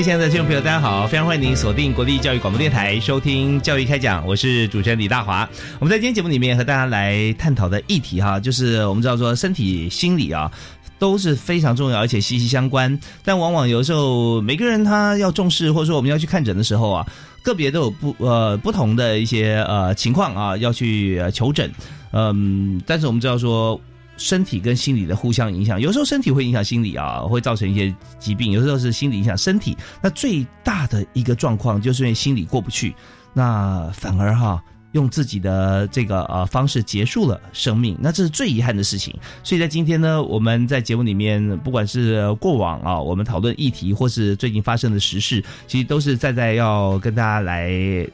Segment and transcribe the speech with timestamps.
[0.00, 1.06] 位亲爱的听众朋友，大家好！
[1.06, 5.46] 非常欢迎您锁定国立教育广播电台收听《教育开讲》，我是主持人李大华。
[5.78, 10.50] 我们在今天节目里面和大家来探讨的议题哈，就是我们知道说身体、心理啊
[10.98, 12.98] 都是非常重要，而且息息相关。
[13.22, 17.06] 但往往有时候每个人他要重视，或者说我们要去看诊的时候啊，
[17.42, 21.70] 个别都有不呃不同的一些呃情况啊要去求诊。
[22.12, 23.78] 嗯，但是我们知道说。
[24.20, 29.74] 身体跟心理的互相影响，有时候身体会影响心理啊，会造成一些疾病；有时候是心理影响身体。
[30.02, 32.94] 那最大的一个状况就是因为心理过不去，
[33.32, 34.62] 那反而哈
[34.92, 39.18] 用自己的这个呃方式结束了生命，那这是最遗憾的事情。
[39.42, 47.70] 所以在今天呢，我们在节目里面，不管是过往啊，我们讨论议题，或是最近发生的时事，其实都是在在要跟大家来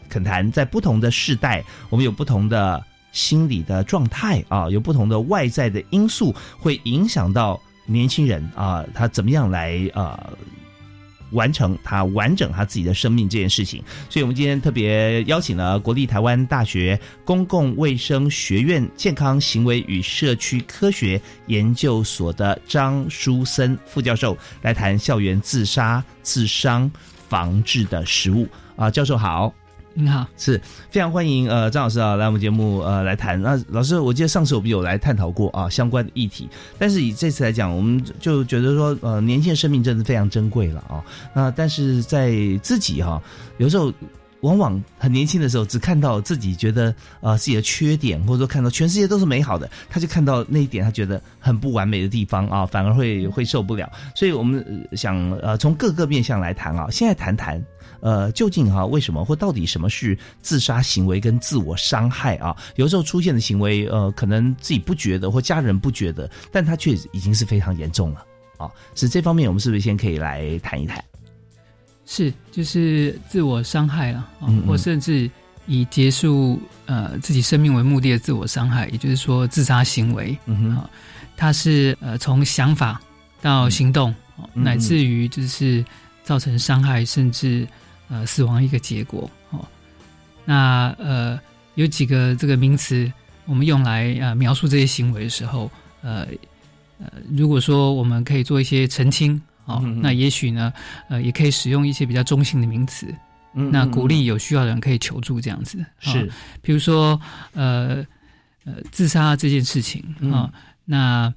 [0.09, 2.81] 恳谈，在不同的世代，我们有不同的。
[3.17, 10.31] 心理的状态啊，有不同的外在的因素会影响到年轻人啊，他怎么样来呃
[11.33, 13.83] 完成他完整他自己的生命这件事情。
[14.11, 26.91] 所以，我们今天特别邀请了国立台湾大学公共卫生学院健康行为与社区科学研究所的张书森副教授来谈校园自杀自伤
[27.29, 28.47] 防治的实务
[28.77, 29.53] 啊，教授好。
[29.99, 33.41] 你好，是非常欢迎呃张老师啊来我们节目呃来谈。
[33.41, 36.47] 那老师，我记得上次我们有来探讨过啊相关的议题，
[36.79, 41.03] 但是以这次来讲，我们就觉得说呃年轻的生命真的非常珍贵了啊。
[41.35, 42.31] 那但是在
[42.63, 43.23] 自己哈
[43.57, 43.91] 有时候
[44.43, 53.91] 往往很年轻的时候，只看到自己觉得呃自己的缺点，或者说看到全世界都是美好的，他就看到那一点他觉得很不完美的地方啊，反而会会受不了。
[54.15, 57.65] 所以我们想呃从各个面向来谈啊，现在谈谈。
[58.07, 62.57] 呃，究竟哈为什么或到底什么是自杀行为跟自我伤害啊？
[62.77, 68.25] 有时候出现的行为，呃，可能自己不觉得或家人不觉得，但他却已经是非常严重了
[68.59, 68.71] 啊。
[68.95, 71.03] 是这方面，我们是不是先可以来谈一谈？
[72.05, 75.29] 是，就是自我伤害了，嗯或甚至
[75.67, 80.39] 以结束呃自己生命为目的的自我伤害，也就是说自杀行为。
[80.47, 80.89] 嗯哼，
[81.37, 83.01] 它是呃从想法
[83.43, 84.15] 到行动，
[84.55, 85.85] 乃至于就是
[86.23, 87.67] 造成伤害，甚至。
[88.09, 89.67] 呃，死亡一个结果哦。
[90.45, 91.41] 那呃，
[91.75, 93.13] 有几个这个名词，
[93.47, 95.71] 我们用来啊描述这些行为的时候，
[96.03, 96.27] 呃
[96.99, 100.73] 呃，如果说我们可以做一些澄清哦，那也许呢，
[101.09, 103.13] 呃，也可以使用一些比较中性的名词，
[103.53, 105.85] 那鼓励有需要的人可以求助这样子。
[105.99, 106.31] 是，
[106.63, 107.21] 比如说
[107.55, 108.07] 呃
[108.65, 110.53] 呃，自杀这件事情啊，
[110.85, 111.35] 那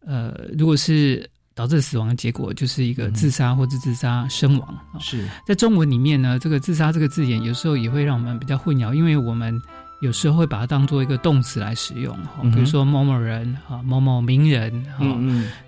[0.00, 1.30] 呃，如果是。
[1.58, 5.28] 导致死亡的结果就是一个自杀或者自杀身亡是。
[5.44, 9.60] 在中文里面呢，这个自杀这个字眼有时候也会让我们比较混淆，因为我们
[9.98, 15.04] 有时候会把它当做一个动词来使用哈，比如说某某人啊，某某名人哈，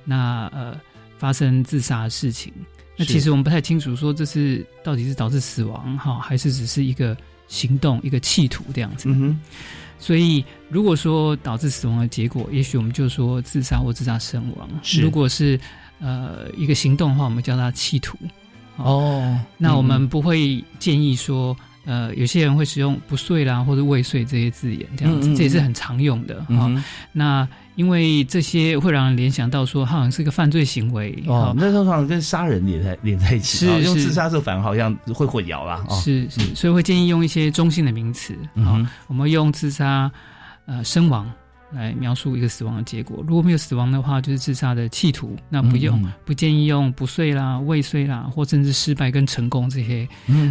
[0.04, 0.78] 那呃
[1.18, 2.52] 发生自杀的事情，
[2.96, 7.16] 那其实我们不太清楚说这是到底是导致死亡哈，还是只是一个
[7.48, 9.12] 行动一个企图这样子。
[9.98, 14.66] 所以如果说导致死亡的结果，也许我们就说自杀或自杀身亡。
[14.98, 15.60] 如果是
[16.00, 18.16] 呃，一个行动的话，我们叫它企图。
[18.76, 21.54] 哦，那我们不会建议说，
[21.84, 26.82] 呃，有些人会使用不遂啦或者未遂这些字眼，这样子，这也是很常用的啊。
[27.12, 31.22] 那因为这些会让人联想到说，好像是一个犯罪行为。
[31.26, 35.84] 哦，那通常跟杀人连在连在一起，是用自杀这反而好像会混淆了。
[35.90, 40.10] 是是，所以会建议用一些中性的名词啊，我们用自杀
[40.64, 41.30] 呃身亡。
[41.72, 43.24] 来描述一个死亡的结果。
[43.26, 45.36] 如果没有死亡的话，就是自杀的企图。
[45.48, 50.08] 那不用，不建议用不遂啦、未遂啦，或甚至失败跟成功这些，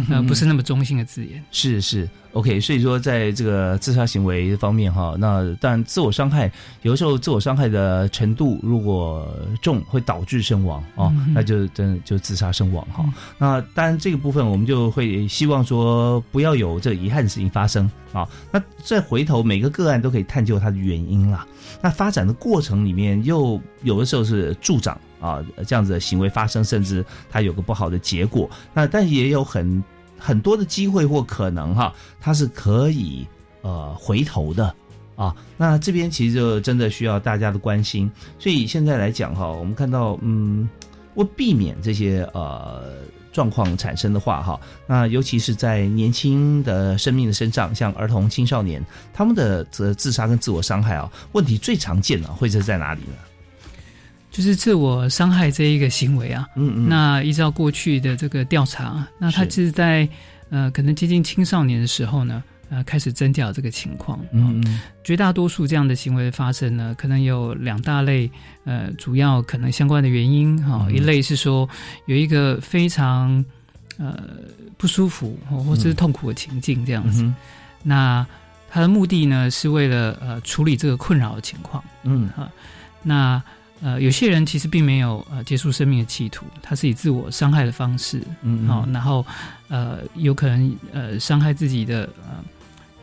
[0.08, 1.42] 呃，不是那么中性的字眼。
[1.50, 6.50] 是是，OK，所以说在这个自杀行为方面哈，那但自我伤害
[6.82, 9.28] 有的时候自我伤害的程度如果
[9.60, 13.04] 重，会导致身亡哦，那就真的就自杀身亡哈。
[13.36, 18.28] 那当然这个部分我们就会希望说不要有这遗憾的事情发生啊。
[18.52, 21.44] 那再回头每个个案都可以探究它的原因啦。
[21.82, 28.48] 那发展的过程里面又有的时候是助长啊这样子的行为发生，甚至它有个不好的结果。
[28.72, 29.82] 那但也有很。
[30.20, 33.26] 很多的机会或可能哈，它是可以
[33.62, 34.72] 呃回头的
[35.16, 35.34] 啊。
[35.56, 38.10] 那这边其实就真的需要大家的关心。
[38.38, 40.68] 所以现在来讲哈，我们看到嗯，
[41.14, 42.98] 为避免这些呃
[43.32, 53.14] 状况产生的话哈，那尤其是在年轻的生命的身上，像儿童、青少年，他们的这自杀跟自我伤害啊，问题最常见的会是在哪里呢？
[54.40, 59.70] 就是自我伤害这一个行为啊，嗯嗯，那依照过去的这个调查，那他是。
[59.70, 60.08] 在
[60.48, 68.30] 呃可能接近青少年的时候呢，呃开始增加这个情况，嗯嗯，绝大多数这样的行为发生呢，可能有两大类，
[68.64, 71.68] 呃主要可能相关的原因哈，一类是说
[72.06, 73.44] 有一个非常
[73.98, 74.18] 呃
[74.78, 77.30] 不舒服或者是痛苦的情境这样子，
[77.82, 78.26] 那
[78.70, 82.26] 他的目的呢是为了呃处理这个困扰的情况，嗯。
[82.30, 82.50] 啊，
[83.02, 83.42] 那。
[83.82, 89.24] 呃，有些人其实并没有呃结束生命的企图，他是以自我伤害的方式，嗯，好，然后
[89.68, 92.44] 呃有可能呃伤害自己的呃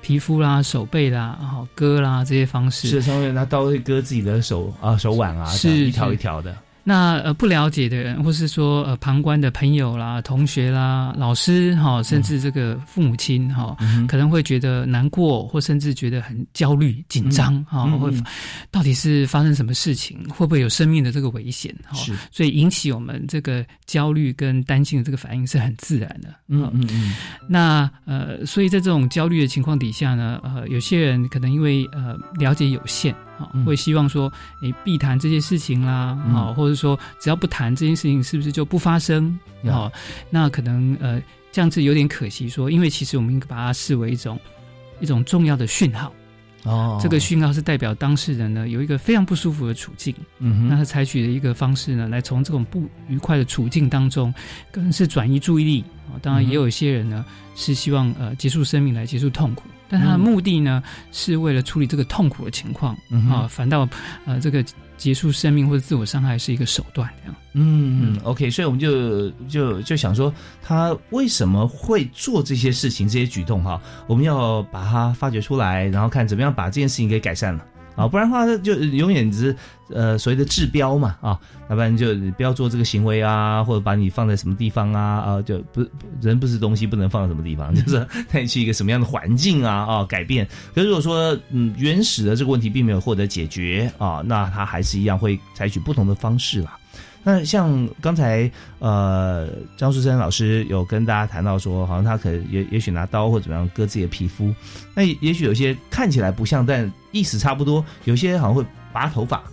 [0.01, 6.55] 皮肤啦、手背啦、然后割啦这些方式，是上面拿刀会割自己的手啊、手腕啊，是一条一条的。
[6.89, 13.75] 那呃不了解的人，或是说呃旁观的朋友啦、同学啦、老师哈，甚至这个父母亲哈，
[14.07, 18.09] 可能会觉得难过，或甚至觉得很焦虑、紧张哈，会
[18.71, 21.93] 到底是发生什么事情，会不会有生命的这个危险哈？
[21.97, 26.29] 是，所以引起我们这个焦虑跟担心的这个反应是很自然的。
[26.47, 27.13] 嗯嗯嗯。
[27.49, 33.13] 那呃，所以在这种焦虑的情况底下呢，呃，有些人可能因为呃了解有限。
[33.37, 34.31] 好，会希望说，
[34.61, 39.37] 诶，避谈这些事情啦，好，或者说，只要不谈这件事情，是不是就不发生？
[39.65, 39.91] 好，
[40.29, 42.49] 那可能呃，这样子有点可惜。
[42.49, 44.39] 说，因为其实我们应该把它视为一种
[44.99, 46.11] 一种重要的讯号。
[46.63, 50.13] 哦，这个讯号是代表当事人呢有一个非常不舒服的处境。
[50.39, 54.33] 嗯，那他采取的一个方式呢，来从这种不愉快的处境当中，
[54.71, 55.83] 可能是转移注意力。
[56.07, 57.23] 啊，当然也有一些人呢
[57.55, 59.63] 是希望呃结束生命来结束痛苦。
[59.89, 62.95] 但他的目的呢，是为了处理这个痛苦的情况
[63.29, 63.87] 啊，反倒
[64.25, 64.63] 呃，这个
[64.97, 67.35] 结束生命或者自我伤害是一个手段这样。
[67.53, 73.81] 嗯嗯，OK，所以我们就就就想说，他为什么会做这些事情、这些举动哈？
[74.07, 77.65] 我们要把它发掘出来，然后看怎么样把这件事情给改善了。
[77.97, 79.55] 啊，不然的话就永远只是
[79.89, 85.83] 呃所谓的治标嘛啊，要不然就不要做这个行为啊，或者把你放在什么地方啊啊，就不
[86.21, 90.47] 人不是东西，不能放在什么地方，就是带你去一个什么样的环境啊啊改变。
[90.75, 96.77] 可是如果说嗯原始的这个问题并没有获得解决啊，那他还是一样会采取不同的方式啦。
[97.29, 104.55] 那像刚才呃张淑生老师有跟大家谈到说，好像他可能也也许拿刀或怎么样割自己的皮肤，
[104.95, 107.83] 那也许有些看起来不像，但意思差不多。
[108.05, 109.43] 有些好像会拔头发，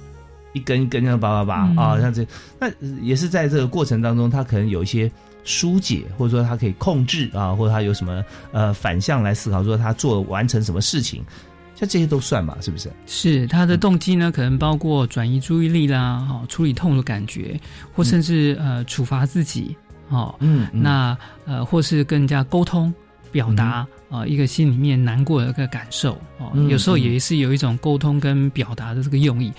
[0.53, 2.25] 一根一根这样拔拔拔啊，像这
[2.61, 2.71] 那
[3.03, 5.11] 也是在这个过程当中，他可能有一些
[5.43, 11.25] 疏解，或者说他可以控制啊，或者他有什么呃反向来思考，说他做完成什么事情。
[11.85, 12.91] 像这些都算嘛，是不是？
[13.07, 14.33] 是他的动机呢？
[14.33, 17.61] 可能包括转移注意力啦，哈，处理痛的感觉，
[17.93, 19.77] 或甚至呃处罚自己，
[20.09, 22.93] 哦，嗯，那呃或是跟人家沟通
[23.31, 29.53] 表达啊一个心里面难过的一个感受，哦，有时候也是有一种沟通跟表达的这个用意，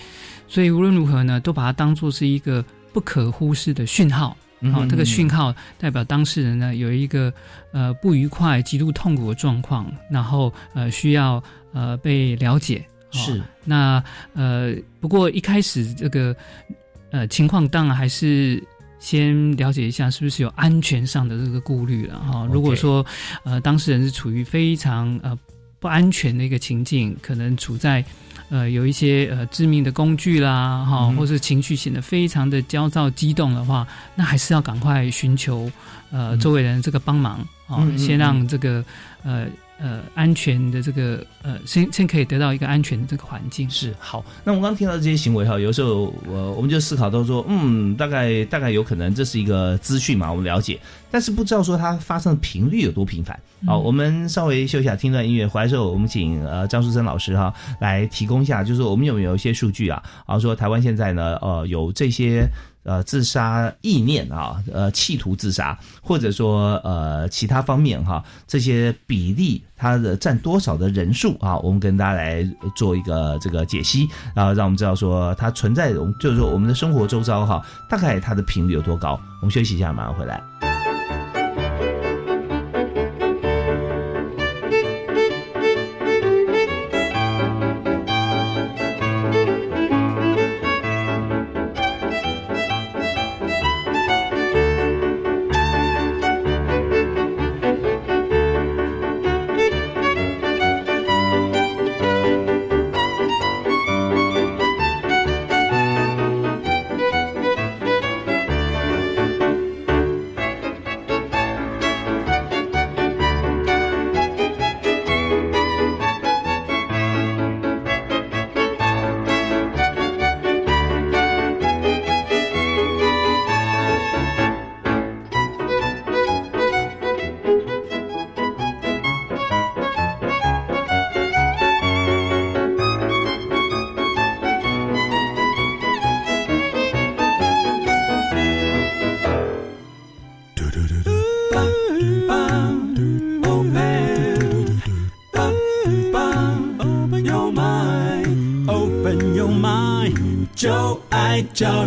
[0.48, 4.36] 所以无论如何呢，都把它当做是一个不可忽视的讯号，
[4.72, 7.32] 好，这个讯号代表当事人呢有一个
[7.72, 11.42] 呃不愉快、极度痛苦的状况，然后呃需要。
[11.76, 14.02] 呃，被了解是那
[14.32, 16.34] 呃，不过一开始这个
[17.10, 18.62] 呃情况，当然还是
[18.98, 22.48] 先了解一下是不是有安全上的这个顾虑了哈。
[22.50, 23.04] 如果说
[23.44, 25.38] 呃当事人是处于非常呃
[25.78, 28.02] 不安全的一个情境，可能处在
[28.48, 35.70] 呃有一些呃致命的工具啦哈，或是情绪显得非常的焦躁激动的话，那还是要赶快寻求
[36.10, 38.82] 呃周围人这个帮忙啊，先让这个
[39.22, 39.46] 呃。
[39.78, 44.24] 呃，安全的这个呃，先先可以得到一个安全的这个环境是好。
[44.42, 50.80] 那我们刚听到这些行为哈，有时候我我们就思考到说，嗯，大概大概有可能这是一个资讯嘛，我们了解，
[51.16, 53.40] 但是不知道说它发生的频率有多频繁。
[53.66, 60.02] 好，我们稍微休息下，听段音乐，回来之后我们请呃张淑生老师哈来提供一下，就是我们有没有一些数据啊？
[60.26, 62.46] 然后说台湾现在呢，呃，有这些。
[62.88, 74.06] 呃自杀意念啊，呃企图自杀，或者说呃其他方面哈，这些比例它的占多少的人数啊，我们跟大家来做一个这个解析，
[74.36, 79.18] 然后让我们知道说它存在，就是说我们的生活周遭哈，大概它的频率有多高。
[79.40, 80.40] 我们休息一下，马上回来。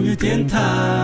[0.09, 0.99] 教育电台。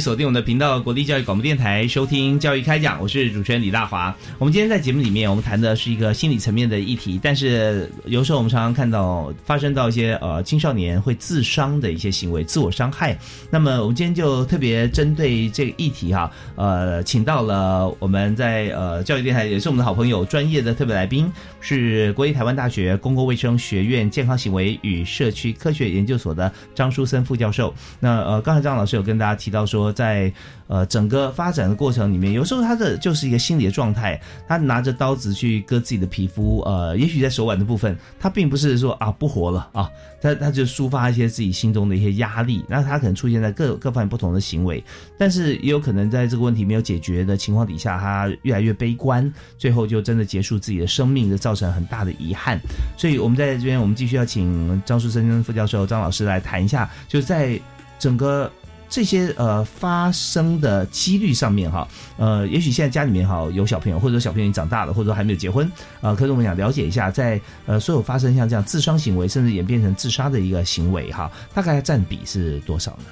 [0.00, 3.00] 锁定我们的频道——国立教育广播电台，收听教育开讲。
[3.00, 4.14] 我是主持人李大华。
[4.38, 7.20] 我们今天在节目里面，我们谈的是一个心理层面的议题。
[7.22, 13.16] 但是有时候我们常常看到发生到一些呃青少年会自伤的一些行为，自我伤害。
[13.48, 27.72] 那么我们今天就特别针对这个议题哈，呃，请到了我们在呃教育电台也是我们的好朋友，专业的特别来宾是国立台湾大学公共卫生学院健康行为与社区科学研究所的张书森副教授。
[28.00, 29.36] 那呃，刚才张老师有跟大家。
[29.36, 30.32] 提到说，在
[30.66, 39.90] 呃整个发展的过程里面，有时候他的就是一个心理的状态，他拿着刀子去割自己的皮肤，呃，也许在手腕的部分，他并不是说啊不活了啊，
[40.20, 44.82] 他他就抒发一些自己心中的一些压力，那他可能出现在各各方面不同的行为，
[45.18, 52.60] 但是也有可能在这个问题没有解决的情况底下，他越来越悲观，最后就真的结束自己的生命，就造成很大的遗憾。
[52.96, 57.60] 所以我们在这边，我们继续要请张树森副教授张老师来谈一下，就是在
[57.98, 58.50] 整个。
[58.88, 73.04] 这些呃发生的几率上面哈，呃，也许现在家里面哈有小朋友，或者说小朋友已经长大了，或者说还没有结婚，啊，可是我们想了解一下，在呃所有发生像这样自伤行为，甚至演变成自杀的一个行为哈，大概占比是多少呢？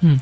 [0.00, 0.20] 嗯，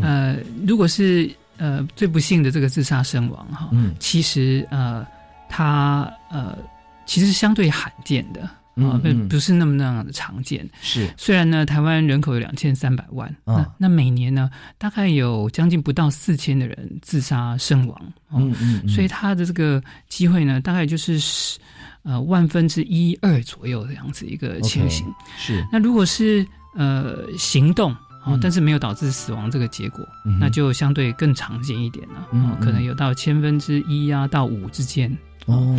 [0.00, 0.36] 呃，
[0.66, 5.06] 如果是呃最不幸的这个自杀身亡哈，嗯，其实呃
[5.48, 6.56] 他呃
[7.04, 8.48] 其实相对罕见的。
[8.86, 10.68] 啊，不不是那么那样的常见。
[10.80, 18.12] 是，虽然呢，台湾人口有两千三百万，那那每年呢，大概有将近不到四千的人自杀身亡。
[18.32, 21.58] 嗯嗯，所以他的这个机会呢，大概就是十
[22.02, 25.06] 呃万分之一二左右这样子一个情形。
[25.38, 27.90] 是，那如果是呃行动
[28.22, 30.06] 啊，但是没有导致死亡这个结果，
[30.38, 32.28] 那就相对更常见一点了。
[32.32, 35.10] 嗯，可能有到千分之一啊到五之间。
[35.46, 35.76] 哦，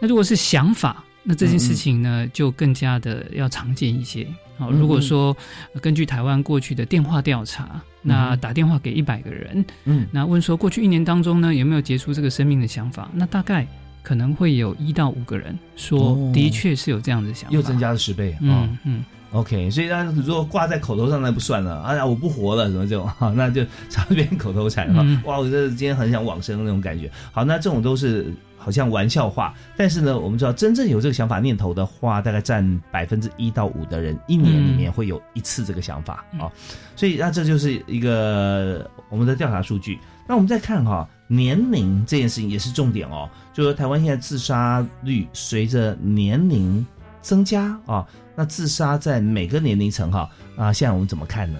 [0.00, 1.02] 那如果是想法。
[1.30, 4.26] 那这件事情呢，就更加的要常见一些。
[4.56, 5.36] 好，如果说
[5.78, 13.10] 根据台湾过去的电话调查，那打电话给一百个人，嗯，那问说过去一年当中呢，有没有结束这个生命的想法？
[13.12, 13.66] 那大概
[14.02, 18.34] 可能会有一到五个人说，的确是有这样的想法，又增加了十倍。
[18.40, 21.82] 嗯嗯，OK，所以那如果挂在口头上那不算了。
[21.82, 25.04] 哎呀，我不活了，什么这种，好， 那就常变口头禅哈。
[25.26, 27.10] 哇，我这今天很想往生那种感觉。
[27.32, 28.32] 好，那这种都是。
[28.68, 36.52] 好像玩笑话，但是呢，我们知道真正有这个想法念头的话，大概占百分之一到五的人，一年里面会有一次这个想法啊。
[36.94, 39.98] 所以那这就是一个我们的调查数据。
[40.26, 43.26] 那我们再看哈，年龄这件事情也是重点哦。
[43.54, 46.86] 就说台湾现在自杀率随着年龄
[47.22, 48.06] 增加啊，
[48.36, 51.58] 那自杀在每个年龄层哈啊，现在我们怎么看呢？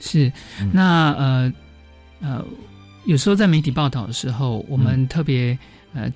[0.00, 0.32] 是，
[0.72, 1.52] 那呃
[2.20, 2.44] 呃，
[3.04, 5.56] 有时候在媒体报道的时候，我们特别。
[5.94, 6.10] 呃，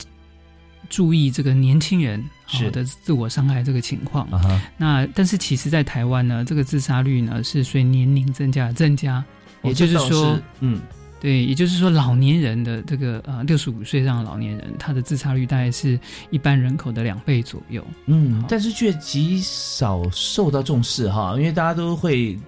[0.88, 4.28] 注意这个年轻人好的自我伤害这个情况。
[4.76, 9.25] 那但是其实，在台湾呢，这个自杀率呢是随年龄增加增加，
[9.62, 10.81] 也就是说，嗯，
[11.21, 15.99] 对，也就是说，老年人的这个呃六十五岁上的老年人，他的自杀率大概是
[16.31, 17.85] 一般人口的两倍左右。
[18.07, 22.38] 嗯，但是却极少受到重视哈，因为大家都会。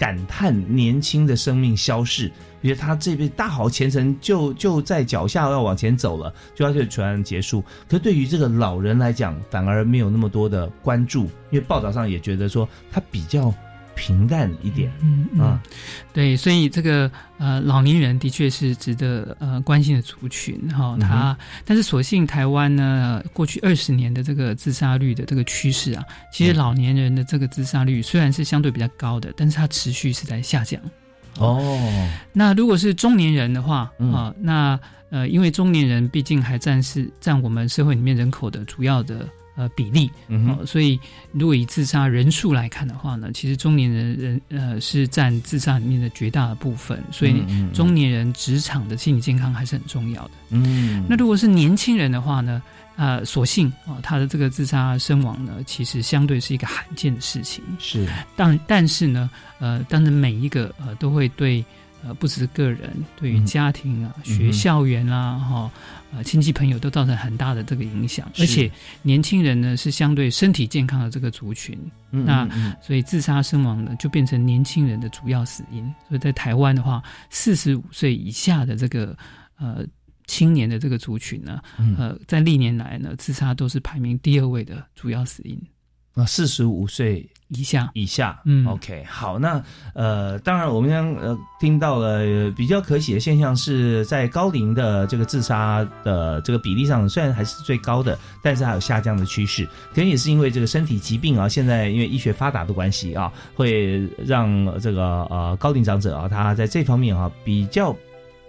[0.00, 2.32] 感叹年轻的生命消逝，
[2.68, 7.62] 觉得他这边大好前程就就在脚下要往前走了，就要就突然结束。
[7.88, 13.52] 可是对于这个老人来讲，反而没有那么多的关注，因为报道上也觉得说他比较。
[13.96, 15.60] 平淡一点，嗯嗯，
[16.10, 20.96] 对，所以这个呃老年人的确是值得呃关心的族群哈。
[20.98, 21.36] 他
[21.66, 26.02] 但是所幸台湾呢，过去二十年的这个自杀率的这个趋势啊，
[26.32, 30.80] 其实老年人的这个自杀率虽然是相对比较高的，但是它持续是在下降。
[31.38, 34.78] 哦，那如果是中年人的话啊，那
[35.10, 39.28] 呃因为中年人毕竟还占是占我们社会里面人口的主要的。
[39.56, 40.98] 呃，比例，嗯，所以
[41.32, 47.44] 如果以自杀人数来看的话呢，其实中年人人呃是占自杀里面的绝大的部分，所以
[47.74, 50.30] 中年人职场的心理健康还是很重要的。
[50.50, 52.62] 嗯，那如果是年轻人的话呢，
[53.00, 57.64] 呃，所幸啊，他的这个自杀身亡呢，其实相对是一个罕见的事情。
[57.78, 61.64] 是，但但是呢，呃，当然每一个呃都会对。
[62.02, 65.70] 呃，不只是个人，对于家庭啊、学校园啦、哈、
[66.14, 68.26] 呃亲戚朋友都造成很大的这个影响。
[68.38, 68.70] 而且
[69.02, 71.78] 年轻人呢是相对身体健康的这个族群，
[72.08, 72.48] 那
[72.80, 75.84] 所以自杀身亡呢就变成年轻人的主要死因。
[76.08, 79.14] 所以在台湾的话，四十五岁以下的这个
[79.58, 79.84] 呃
[80.30, 81.60] 青年的这个族群呢，
[81.98, 85.60] 呃，在历年来呢自杀都是排名第二位的主要死因。
[86.14, 89.62] 啊，四十五岁以下，以下，嗯，OK，好，那
[89.94, 107.96] 呃，当然，我们刚呃听到了比较可喜的现象是在高龄的这个自杀的这个比例上，虽然还是最高的，但是还有下降的趋势，可能也是因为这个身体疾病啊，现在因为医学发达的关系啊，会让这个呃高龄长者啊，他在这方面啊比较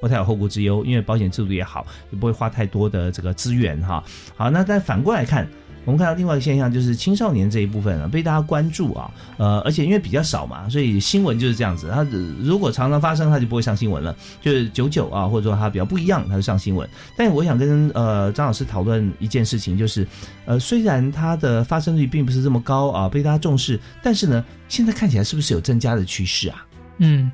[0.02, 4.04] 不太有后顾之忧，因为保险制度也好，也不会花太多的这个资源哈。
[4.36, 5.48] 好，那再反过来看。
[5.84, 11.90] 我们看到另外一个现象，就是青少年这一部分啊，被大家关注啊，呃，而且因为比较少嘛，所以新闻就是这样子。
[11.92, 12.04] 它
[12.40, 14.16] 如果常常发生，它就不会上新闻了。
[14.44, 16.88] 就是九九啊，或者说它比较不一样，它就上新闻。
[17.18, 20.08] 但我想跟呃张老师讨论一件事情，就是
[20.46, 26.64] 呃，虽然它的发生率并不是这么高啊，被大家重视，但是呢，现在看起来是不是有增加的趋势啊？
[27.00, 27.32] 嗯，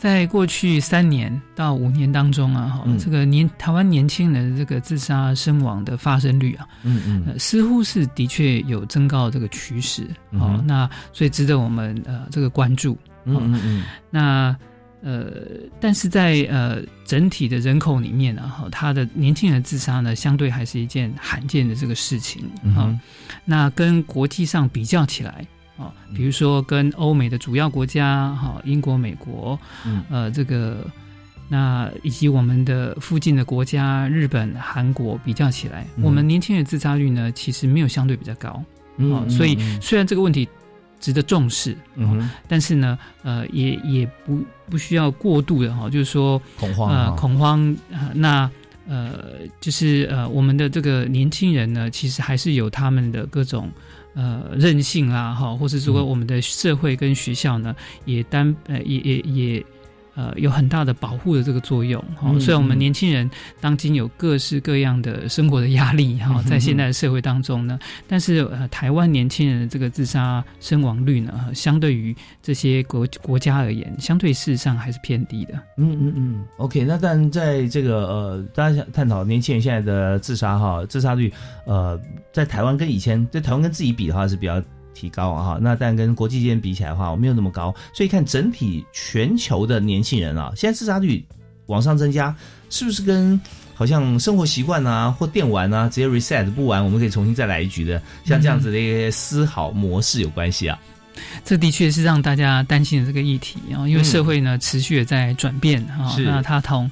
[0.00, 14.56] 在过去三年到五年当中啊，哈，这个年台湾年轻人这个自杀身亡的发生率啊，嗯嗯，似乎是的确有增高这个趋势，好，那所以值得我们呃这个关注，嗯嗯嗯，那
[15.02, 15.32] 呃，
[15.78, 22.42] 但是在呃整体的人口里面呢，哈，他的年轻人自杀呢，相对还是一件罕见的这个事情，
[22.74, 22.98] 啊，
[23.44, 25.46] 那跟国际上比较起来。
[25.80, 29.58] 啊，比如说跟欧美的主要国家，哈，英国、美国，
[30.10, 30.86] 呃，这个，
[31.48, 38.62] 那以及我们的附近的国家，日本、韩国比较起来，我们年轻人自杀率呢，其实没有相对比较高，
[38.98, 40.46] 啊，所以虽然这个问题
[41.00, 48.50] 值得重视，嗯，但是呢，呃，也也不不需要过度的哈，就是说恐慌啊，恐慌啊，那
[48.86, 53.70] 呃，就是呃，我们的这个年轻人呢，其实还是有他们的各种。
[54.20, 59.64] 呃，任性啦，哈，或是说我们的社会跟学校呢，也担呃，也也也。
[60.20, 62.30] 呃，有很大的保护的这个作用哈。
[62.38, 63.28] 虽然我们年轻人
[63.58, 75.54] 当今有各式各样的生活的压力哈，在现在的社会当中呢，但是呃，台湾年轻人的这个自杀身亡率呢，相对于这些国国家而言，相对事实上还是偏低的。
[75.78, 76.44] 嗯嗯嗯。
[76.58, 81.32] OK，那但在这个呃，大家想探讨年轻人现在的自杀哈，自杀率
[81.64, 81.98] 呃，
[82.30, 84.62] 在台湾跟以前在台湾跟自己比的话是比较。
[85.00, 91.24] 提高啊哈，那但跟国际间比起来的话，我没有那么高，所以看整体全球的年轻人啊，现在自杀率
[91.66, 92.34] 往上增加，
[92.68, 93.40] 是不是跟
[93.74, 100.78] 好像生活习惯啊，或电玩啊，直接 reset 不玩，我们可以重新再来一局的，像这样子的一些思考模式有关系啊？
[101.44, 106.90] 这的确是让大家担心的这个议题啊，因为社会呢持续的在转变啊，那它同。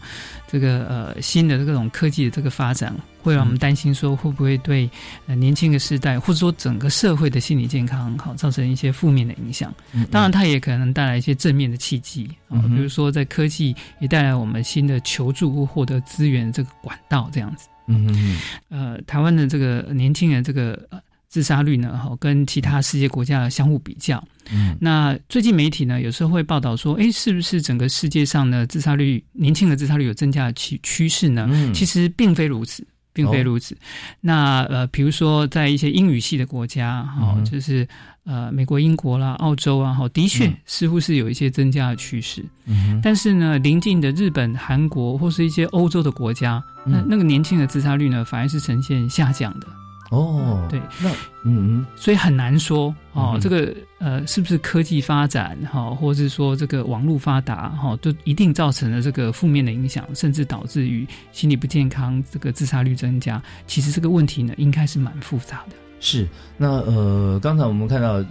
[0.50, 2.96] 这个呃新的这种科技的这个发展，
[3.28, 4.88] 会让我们担心说会不会对
[5.26, 9.72] 呃年轻的世代，或者说整个社会的心理健康好造成一些负面的影响。
[10.10, 17.68] 当然，它也可能带来一些正面的契机啊，比如说在科技也带来我们新的求助或获得资源这个管道这样子。
[17.86, 18.38] 嗯嗯
[18.68, 20.88] 呃，台湾的这个年轻人这个。
[21.30, 21.94] 自杀率呢？
[21.94, 24.26] 哈，跟其他世界国家相互比较。
[24.50, 31.46] 嗯，那最近媒体呢，有时候会报道说，哎，是不是整个世界上呢，自杀率年轻的自杀率有增加的趋趋势呢？
[31.52, 32.82] 嗯，其实并非如此，
[33.18, 33.76] 并非如此。
[34.20, 37.86] 那呃，比如说在一些英语系的国家，哈，就是
[38.24, 42.44] 呃，美国、英国啦、澳洲啊，哈，的确似乎是有一些增加的趋势。
[42.66, 49.66] 嗯，但是呢，邻近的日本、韩国或是一些欧洲的国家，那那个年轻的自杀率呢，反而是呈现下降的。
[50.10, 51.10] 哦，对，那
[51.44, 63.42] 嗯所以很难说哦，嗯这个呃是不是科技发展哈，或者是说这个网络发达哈，都一定造成了这个负面的影响，甚至导致于心理不健康，这个自杀率增加。
[63.66, 65.76] 其实这个问题呢，应该是蛮复杂的。
[66.00, 68.24] 是那呃，刚才我们看到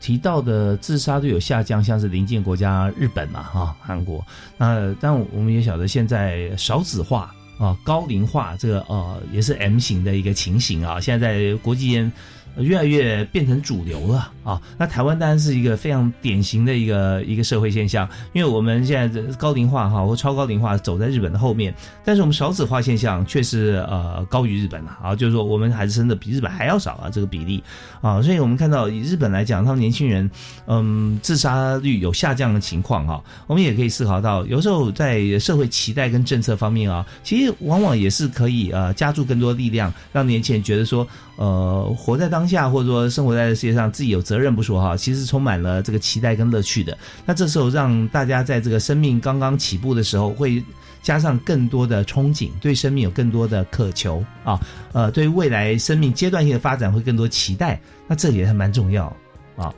[0.00, 4.24] 提到的自杀率有下降，像是邻近国家日本嘛，哈、韩国。
[4.56, 12.10] 那但我们也晓得现在少子化啊、高龄化这个呃也是 M 型的一个情形啊，现在在国际间。
[12.56, 14.58] 越来越变成主流了啊！
[14.78, 27.62] 那台湾当然是一个非常典型的一个一个社会现象，因为我们现在高龄化哈或超高龄化走在日本的后面，但是我们少子化现象却是呃高于日本了啊，就是说我们孩子生的比日本还要少啊，这个比例
[28.00, 30.30] 啊，所以我们看到以日本来讲，他们年轻人
[30.66, 41.06] 嗯自杀率有下降的情况哈，我们也可以思考到，有时候在社会期待跟政策方面啊，其实往往也是可以呃加注更多力量，让年轻人觉得说
[41.36, 46.96] 呃活在当下，或者说生活在世界上自己有责任不说哈，其实充满了这个期待跟乐趣的。
[47.26, 50.62] 那这时候让大家在这个生命刚刚起步的时候，会
[51.02, 54.60] 加上更多的憧憬，对生命有更多的渴求啊，
[54.92, 57.80] 呃，对未来生命阶段性的发展会更多期待。
[58.06, 59.04] 那这也还蛮重要
[59.56, 59.72] 啊，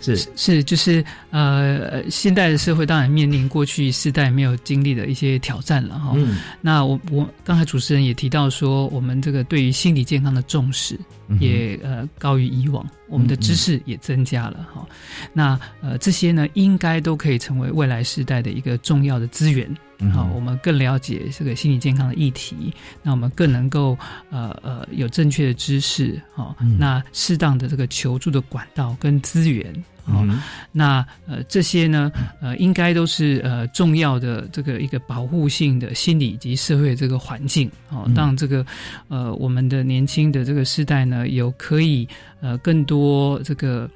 [0.00, 6.12] 是是是，就是呃，现代的社会当然面临过去世代没有经历的一些挑战了哈。
[6.16, 10.98] 嗯那我我刚才主持人也提到说，我们这个对于心理健康的重视
[11.40, 14.86] 也呃高于以往，我们的知识也增加了哈。
[15.32, 19.68] 那呃这些呢，应该都可以成为未来时代的一个重要的资源。
[20.12, 23.96] 好，我们更了解这个心理健康的议题，那我们更能够
[24.30, 29.72] 呃呃有正确的知识，好、嗯那适当的这个求助的管道跟资源，
[30.04, 30.40] 好、嗯
[30.74, 32.10] 那呃这些呢
[32.40, 38.64] 呃应该都是呃重要的这个一个保护性的心理以及社会这个环境，哦嗯，让这个
[39.08, 42.08] 呃我们的年轻的这个世代呢有可以
[42.40, 43.88] 呃更多这个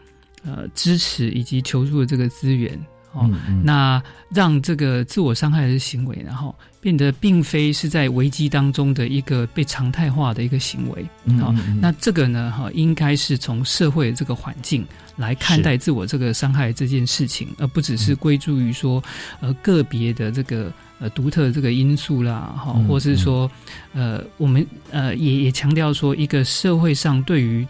[0.45, 2.79] 呃支持以及求助的这个资源，
[3.13, 3.31] 哦，
[3.65, 6.55] 那让这个自我伤害的行为，然后
[6.87, 11.03] 变得并非是在危机当中的一个被常态化的一个行为。
[11.41, 11.63] 好、嗯嗯。
[11.67, 18.17] 嗯那这个呢，哈，应该是从社会这个环境来看待自我这个伤害这件事情，而不只是嗯。
[18.21, 19.03] 归诸于说，
[19.41, 23.51] 呃，个别的这个呃独特的这个因素啦，哈、嗯或是说，
[23.93, 27.67] 呃，我们呃也也强调说，一个社会上对于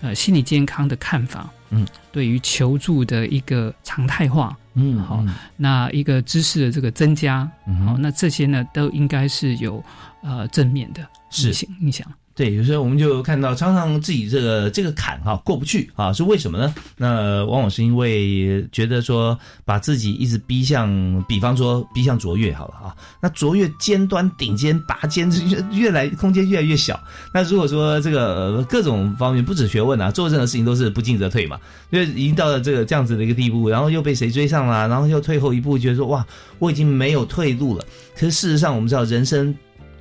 [0.00, 5.24] 呃心理健康的看法，嗯，对于求助的一个常态化，嗯好
[5.56, 7.50] 那一个知识的这个增加，
[7.84, 9.82] 好，那这些呢都应该是有
[10.22, 11.48] 呃正面的是。
[11.48, 12.06] 影响影响。
[12.36, 16.74] 对，有时候我们就看到常常自己这个这个坎哈、过不去啊，是为什么呢？
[16.98, 25.30] 那往往是因为觉得说把自己一直逼向，比方说逼向卓越好了啊，那卓越尖端顶尖拔尖
[25.72, 27.02] 越越来空间越来越小。
[27.32, 36.22] 那如果说这个、呃各种方面不止学问啊，做任何事情都是不进则退嘛，因为已经到了这个这样子的一个地步，然后又被谁追上了，然后又退后一步，觉得说哇，
[36.58, 37.82] 我已经没有退路了。
[38.14, 39.56] 可是事实上，我们知道人生。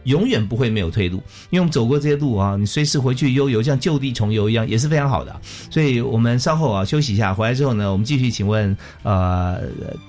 [0.05, 1.17] 永远不会没有退路，
[1.49, 5.39] 因为我们走过这些路啊，你随时回去悠游，像就地重游一样，也是非常好的。
[5.69, 9.61] 所以我们稍后啊休息一下，回来之后呢，我们继续请问呃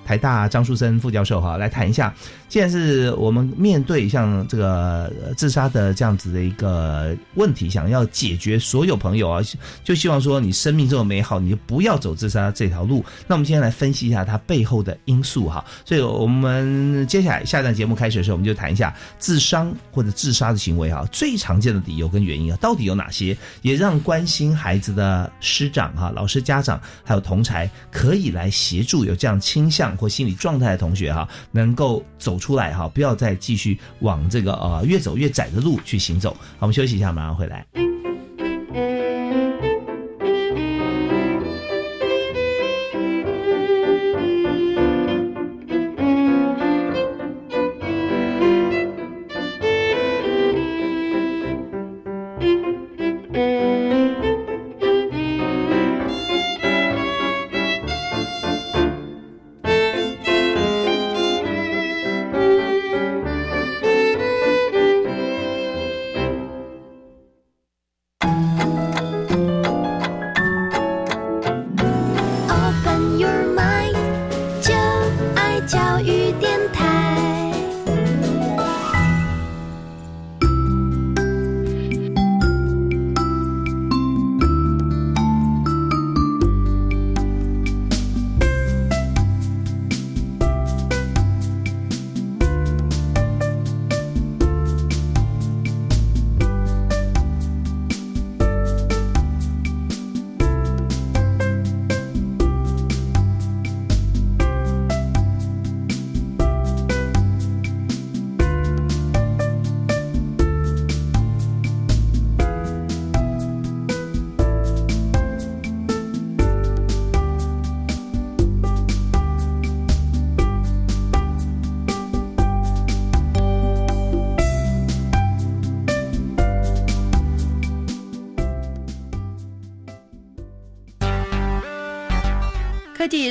[0.05, 2.15] 台大张树森副教授哈、来谈一下，
[2.49, 9.41] 既然是我们面对像这个自杀的这样子的一个问题，想要解决，所有朋友啊
[9.83, 13.05] 就希望说你生命这么美好，你就不要走自杀这条路。
[13.27, 15.65] 那我们今天来分析一下它背后的因素哈。
[15.85, 23.37] 所以我们接下来下段节目开始的时候，我们就谈一下自伤或者自杀的行为啊，最常见的理由跟原因啊，到底有哪些？
[23.63, 36.31] 也让关心孩子的师长哈、老师、家长还有同才可以来协助有这样倾向或心理状态的同学哈，能够走出来哈，不要再继续往这个呃越走越窄的路去行走。
[36.59, 37.96] 好，我们休息一下，马上回来。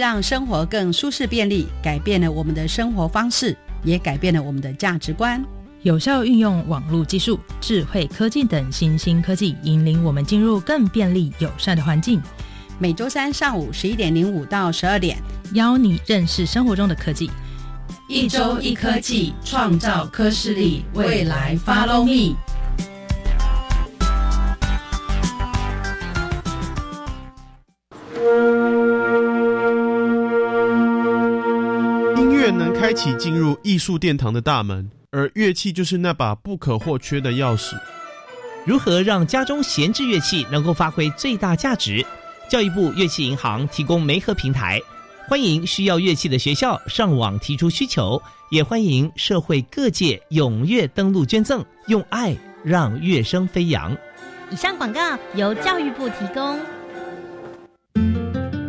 [0.05, 5.43] 让生活更舒适便利，改变了我们的生活方式，也改变了我们的价值观。
[5.81, 12.21] 有效运用网络技术、智慧科技等新兴科技，引领我们进入更便利友善的环境。
[12.77, 15.17] 每周三上午十一点零五到十二点，
[15.53, 17.31] 邀你认识生活中的科技。
[18.07, 22.35] 一周一科技，创造科视力，未来 Follow me。
[32.95, 37.75] 启进入艺术殿堂的大门，而乐器就是那把不可或缺的钥匙。
[38.65, 42.03] 如何让家中闲置乐器能够发挥最大价值？
[42.49, 44.79] 教育部乐器银行提供媒合平台，
[45.27, 53.95] 欢迎需要乐器的学校上网提出需求，也欢迎社会各界踊跃登录捐赠，用爱让乐声飞扬。
[54.49, 56.57] 以上广告由教育部提供。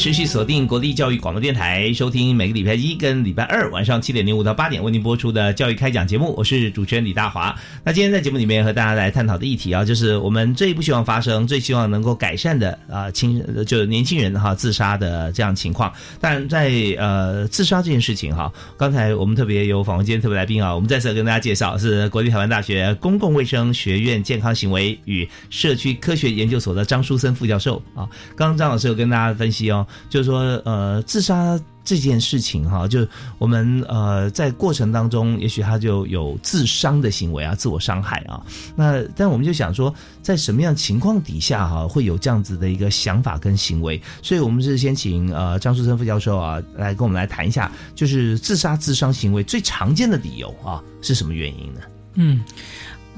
[0.00, 6.34] 持续锁定国立教育广播电台，收听每个礼拜一跟礼拜二晚上七点零五到八点为您播出的教育开讲节目。
[6.38, 7.54] 我是主持人李大华。
[7.84, 15.92] 那今天在节目里面和大家来探讨的议题啊，就是我们最不希望发生、最希望能够改善的啊，轻就是年轻人哈自杀的这样情况。
[16.18, 28.08] 但在呃自杀这件事情哈，刚才我们特别有访问今天特别来宾啊，我们再次跟大家介绍是国立台湾大学公共卫生学院健康行为与社区科学研究所的张书森副教授啊。
[28.34, 29.70] 刚刚张老师有跟大家分析。
[29.70, 33.06] 哦，就是说，呃，自杀这件事情哈，就
[33.38, 38.40] 我们呃在过程当中，也许他就有自伤的行为啊，自我伤害啊。
[38.76, 44.00] 那但我们就想说，在什么样情况底下哈，会有这样子的一个想法跟行为？
[44.22, 51.80] 所以我们是先请呃张树森副教授啊，来跟我们来谈一下，就是自杀自伤行为最常见的理由啊，是什么原因呢？
[52.14, 52.44] 嗯，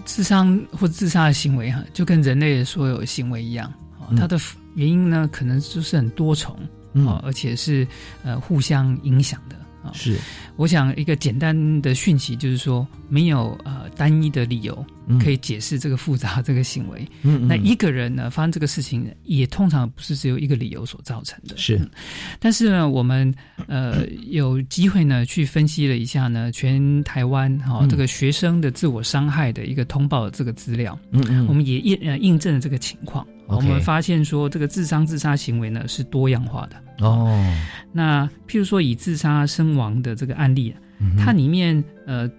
[0.04, 3.70] 自伤或自杀的行为哈，就跟人类的所有行为一样，
[4.16, 4.40] 它的。
[4.74, 6.56] 原因呢，可能就是很多重
[7.06, 7.86] 啊，而且是
[8.22, 9.40] 呃互相影响
[9.92, 10.16] 是，
[10.56, 14.84] 我想一个简单的讯息就是说，没有呃单一的理由
[15.20, 17.06] 可以解释这个复杂这个行为。
[17.22, 21.56] 嗯，那一个人呢发生这个事情，也通常不是只有一个理由所造成的。
[21.56, 21.80] 是，
[22.38, 23.34] 但是呢，我们
[23.66, 30.98] 呃有机会呢去分析了一下呢，全台湾哈这个学生的自我伤害的一个通报的这个资料。
[31.10, 33.26] 嗯嗯，我们也印呃印证了这个情况。
[33.48, 36.76] 我们发现说，这个自伤自杀行为呢是多样化的
[37.08, 37.54] 哦。
[37.92, 40.74] 那譬如说以自杀身亡的这个案例，
[41.18, 42.30] 它里面呃。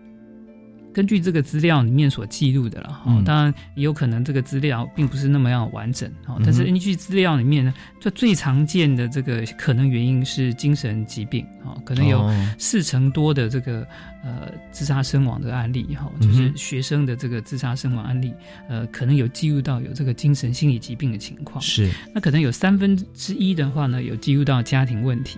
[0.95, 13.84] 根据这个资料里面所记录的了哈，当然也有可能这个资料并不是那么样完整哈，但是根据资料里面呢，这最常见的这个可能原因是精神疾病啊，可能有四成多的这个
[14.24, 18.34] 呃自杀身亡的案例哈，就是学生的这个自杀身亡案例，
[18.68, 25.38] 呃，可能有记录到有这个精神心理疾病的情况，是那可能有三分之一的话呢，有记录到家庭问题。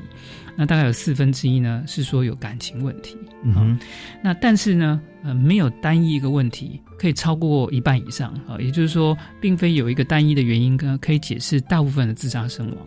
[0.57, 3.17] 那大概有四分之一呢，是说有感情问题。
[3.43, 3.77] 嗯，
[4.23, 8.55] 那但是呢，呃，没有单一一个问题可以超过一半以上啊。
[8.57, 12.77] 也就是说，并非有一个单一的原因呢可以解释大部分的自杀身亡。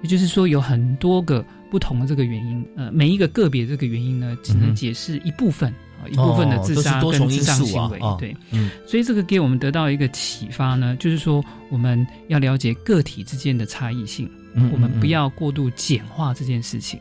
[0.00, 5.70] 也就是说，有很多个不同的这个原因，呃，每一个个别这个原因呢，只能解释一部分
[6.02, 7.98] 啊，一部分的自杀跟自杀行为。
[8.18, 14.28] 对，嗯，所以这个给我们得到一个启发呢，就是说我们要了解个体之间的差异性。
[14.72, 16.98] 我们不要过度简化这件事情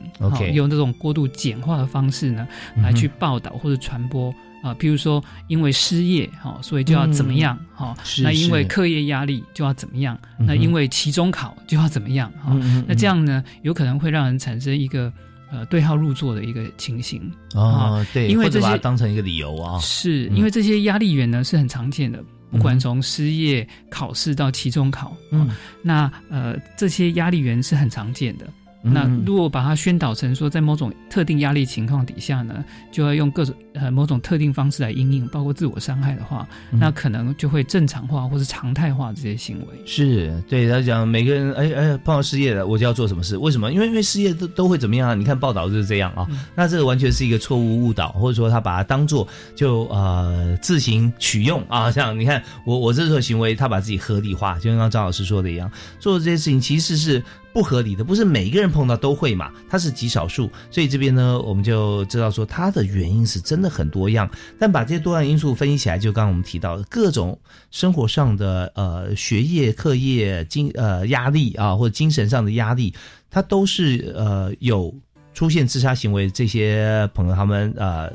[0.53, 7.95] 用这种过度简化的方式呢，来去报道或者传播啊，譬如说因为失业哈，所以就要怎么样哈？
[8.21, 10.19] 那因为课业压力就要怎么样？
[10.37, 12.53] 那因为期中考就要怎么样哈？
[12.87, 15.11] 那这样呢，有可能会让人产生一个
[15.51, 17.21] 呃对号入座的一个情形
[17.53, 18.05] 啊。
[18.13, 25.49] 对，因为这些当成一个理由啊，是因为这些压力源呢是很常见的，不管从失业、考试到期中考，嗯，
[25.81, 28.45] 那呃这些压力源是很常见的。
[28.81, 39.65] 那如果把它宣导成说，在某种特定压力情况底下呢，就要用各种呃某种特定方式来应应，包括自我伤害的话，那可能就会正常化或是常态化这些行为。
[39.85, 43.35] 是对他讲，每个人哎哎碰到失业了，我就要做什么事？
[43.37, 43.73] 为什么？
[43.73, 45.13] 因为因为失业都都会怎么样啊？
[45.13, 46.25] 你看报道就是这样啊。
[46.55, 51.91] 那这个完全是一个错误误导，或者说他把它当做就呃自行取用啊。
[51.91, 57.21] 像你看我我这种行为，他把自己合理化，就像张老师说的一样，做这些事情其实是。
[57.51, 64.29] 不合理的不是每一个人碰到都会嘛，它是极少数，所以这边呢，我们就知道说它的原因是真的很多样。
[64.59, 67.37] 但把这些多样因素分析起来，就刚刚我们提到的各种
[67.71, 72.93] 生活上的呃学业、课业、精呃压力啊，或者精神上的压力，
[73.31, 74.93] 它都是呃有
[75.33, 78.11] 出现自杀行为这些朋友他们呃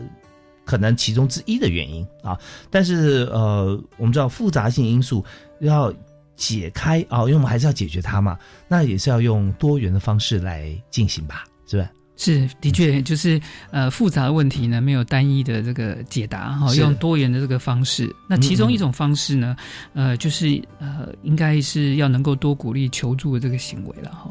[0.65, 2.39] 可能其中之一的原因啊。
[2.71, 5.25] 但是呃，我们知道复杂性因素
[5.59, 5.93] 要。
[6.37, 11.91] 解开啊，因为我们还是要解决它嘛，那也是要用多元的方式来进行吧，是吧？
[12.17, 13.41] 是，的确，就是
[13.73, 18.09] 呃，复杂的问题呢，没有单一的这个解答哈，用多元的这个方式。
[18.29, 19.57] 那其中一种方式呢，
[19.95, 24.31] 呃，就是呃，应该是要能够多鼓励求助的这个行为了哈。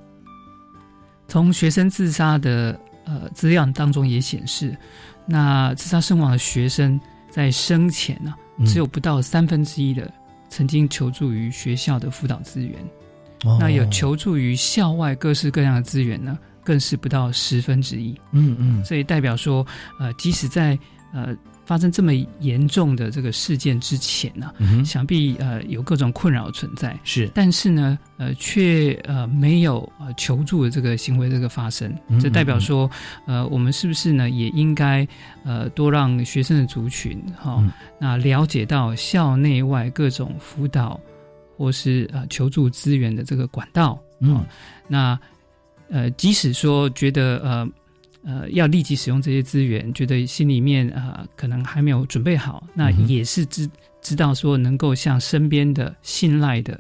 [1.28, 4.74] 从学生自杀的呃资料当中也显示，
[5.26, 6.98] 那自杀身亡的学生
[7.30, 8.34] 在生前呢，
[8.66, 10.10] 只有不到三分之一的。
[10.56, 12.78] 曾经求助于学校的辅导资源，
[13.60, 18.16] 那有求助于校外各式各样的资源呢，更是不到十分之一。
[18.34, 19.66] 嗯嗯，所以代表说，
[20.00, 20.78] 呃，即使在
[21.12, 21.36] 呃。
[21.66, 24.52] 发生这么严重的这个事件之前呢，
[24.84, 32.90] 想必呃有各种困扰存在，是，但是呢，呃，却呃没有呃求助的这个行为这个发生，这代表说，
[33.26, 35.08] 呃，我们是不是呢也应该
[35.46, 37.64] 呃多让学生的族群哈，
[38.00, 41.00] 那了解到校内外各种辅导
[41.58, 44.46] 或是呃求助资源的这个管道，嗯，
[44.88, 45.18] 那
[45.90, 47.68] 呃即使说觉得呃。
[48.26, 53.70] 呃，要立即使用这些资源，觉得心里面啊，可能还没有准备好，那也是知
[54.02, 56.80] 知道说能够向身边的信赖的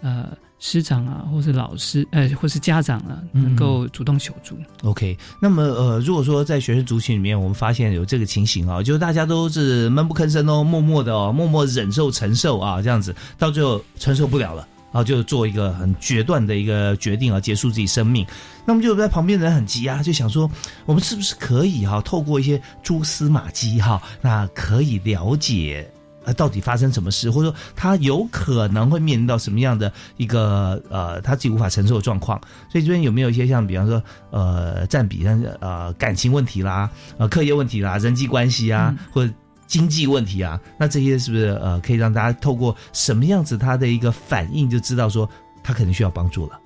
[0.00, 4.56] 呃师长啊，或是老师呃，或是家长啊，能够主动求助。
[4.82, 14.66] OK，那么呃，如果说在学生族群里面，我们发现有这个情形啊，就是大家都是闷不吭声哦，默默的哦，默默忍受承受啊，这样子，到最后承受不了了。
[14.90, 18.26] 然后就做一个很决断的一个决定啊，结束自己生命。
[18.64, 20.50] 那么就在旁边的人很急啊，就想说，
[20.86, 25.90] 我们是不是可以哈，透过一些蛛丝马迹哈，那可以了解
[26.24, 32.40] 呃到底发生什么事，或者说他有可能会面临到什么样的一个呃他自己无法承受的状况。
[32.70, 39.32] 所以这边有没有一些像比方说呃占比像呃感情问题啦，呃课业问题啦，人际关系啊，或者。
[39.68, 45.28] 经济问题啊，那这些是不是呃可以让大家透过什么样子他的一个反应就知道说
[45.62, 46.58] 他可能需要帮助了？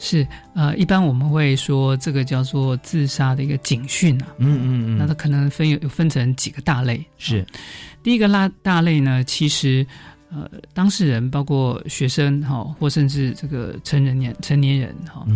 [0.00, 0.24] 是
[0.54, 4.28] 呃，一般我们会说这个叫做自杀的一个警讯啊。
[4.38, 4.96] 嗯嗯嗯。
[4.96, 7.04] 那它可能分有分成几个大类。
[7.16, 7.44] 是
[8.00, 9.84] 第一个拉大类呢，其实
[10.30, 15.26] 呃当事人包括学生哈，或甚至这个成人年成年人哈，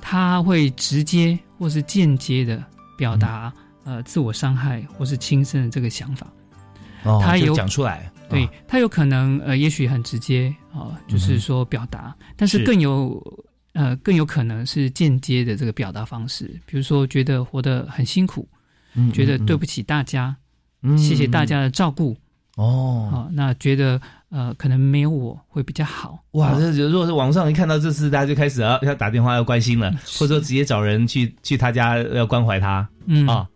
[0.00, 2.62] 他会直接或是间接的
[2.96, 6.24] 表达呃自我伤害或是轻生的这个想法。
[7.20, 13.22] 他有讲出来，对他有可能呃，也许很直接啊，就是说表达，但是更有
[13.74, 18.48] 呃更有可能是间接的这个表达方式，比如说觉得活得很辛苦，
[19.12, 20.34] 觉得对不起大家，
[20.96, 22.16] 谢谢大家的照顾
[22.56, 33.26] 哦，啊，那觉得呃可能没有我会比较好哇，这如果是网上一看到这事，大家就开始要要打电话要关心了，或者说直接找人去去他家要关怀他，嗯。
[33.26, 33.46] 啊。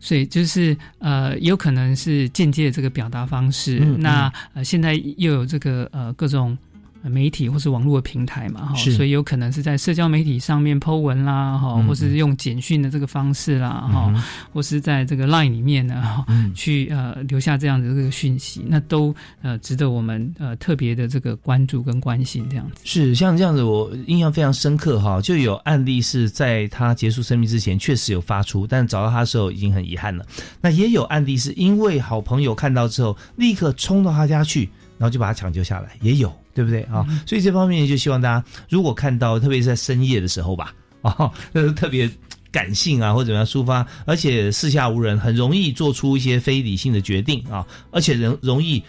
[0.00, 3.78] 所以就是呃，有可能是间接的这个表达方式。
[3.98, 6.56] 那呃，现在又有这个呃各种。
[7.02, 22.82] 媒体或是网络的平台嘛，哈，所以有可能是在社交媒体上面 Po 文啦，哈，或是用简讯的这个方式啦，哈，或是在这个 Line 里面呢，哈，去呃留下这样的这个讯息，那都呃值得我们呃特别的这个关注跟关心这样子。
[22.84, 30.26] 是像这样子，我印象非常深刻哈，就有案例是在他结束生命之前确实有发出，但找到他的时候已经很遗憾了。
[30.60, 34.68] 那也有案例是因为好朋友看到之后，立刻冲到他家去，
[34.98, 36.32] 然后就把他抢救下来，也有。
[36.58, 37.06] 对不对啊？
[37.24, 41.30] 所以这方面就希望大家，如果看到，特别是在深夜的时候吧， 啊，
[41.76, 42.10] 特别
[42.50, 48.82] 感性啊或者怎么样抒发，而且四下无人，很容易做出一些非理性的决定啊，而且容容易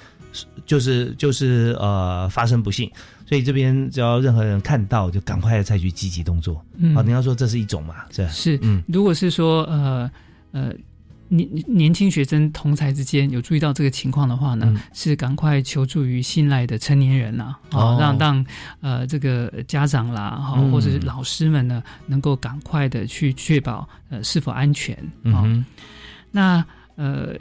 [0.66, 2.90] 就是就是呃发生不幸。
[3.28, 6.60] 所以这边只要任何人看到，就赶快采取积极动作。
[6.76, 7.98] 嗯，好，你要说这是一种嘛？
[8.10, 10.10] 是是，嗯，如果是说呃
[10.52, 10.74] 呃
[11.30, 18.46] 年年轻学生同才之间有注意到这个情况的话呢，是赶快求助于信赖的成年人呐，啊，让让
[18.82, 25.48] 呃这个家长啦，哈，或者是老师们呢，能够赶快的去确保呃是否安全啊。
[26.32, 26.66] 那
[26.96, 27.34] 呃。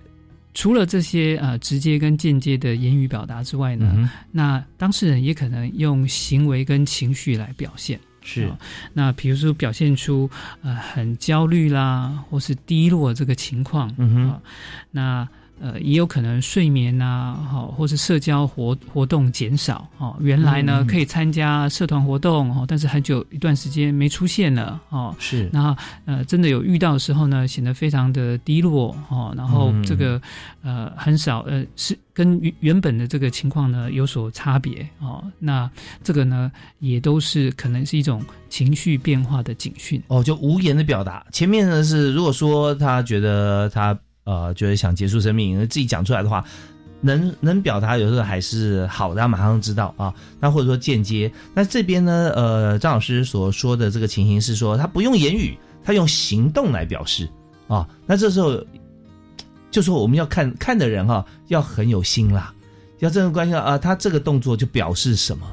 [0.54, 8.00] 除了这些呃直接跟间接的言语表达之外呢，那当事人也可能用行为跟情绪来表现。
[8.34, 8.52] 是，
[8.92, 10.28] 那比如说表现出
[10.62, 13.92] 呃很焦虑啦，或是低落这个情况。
[13.96, 14.40] 嗯哼，
[14.90, 15.28] 那。
[15.60, 30.20] 呃，也有可能睡眠呐，哈，或是社交活活动减少，哦，原来呢可以参加社团活动，哦，但是很久一段时间没出现了，哦，是，然后呃，真的有遇到的时候呢，显得非常的低落，哦，然后这个
[30.62, 35.68] 呃很少，呃，是跟原本的这个情况呢有所差别，哦，那
[36.04, 41.26] 这个呢也都是可能是一种情绪变化的警讯，哦，就无言的表达。
[41.32, 43.98] 前面呢是如果说他觉得他。
[44.28, 46.44] 呃，就是想结束生命，自己讲出来的话，
[47.00, 50.12] 能能表达，有时候还是好的，马上知道啊。
[50.38, 57.26] 那或者说间接，那这边呢，呃，张老师所说的这个情形是说，他不用言语，他用行动来表示
[57.68, 57.88] 啊。
[58.04, 58.62] 那这时候
[59.70, 62.52] 就说我们要看看的人哈，要很有心啦，
[62.98, 65.46] 要真的关心啊，他这个动作就表示什么？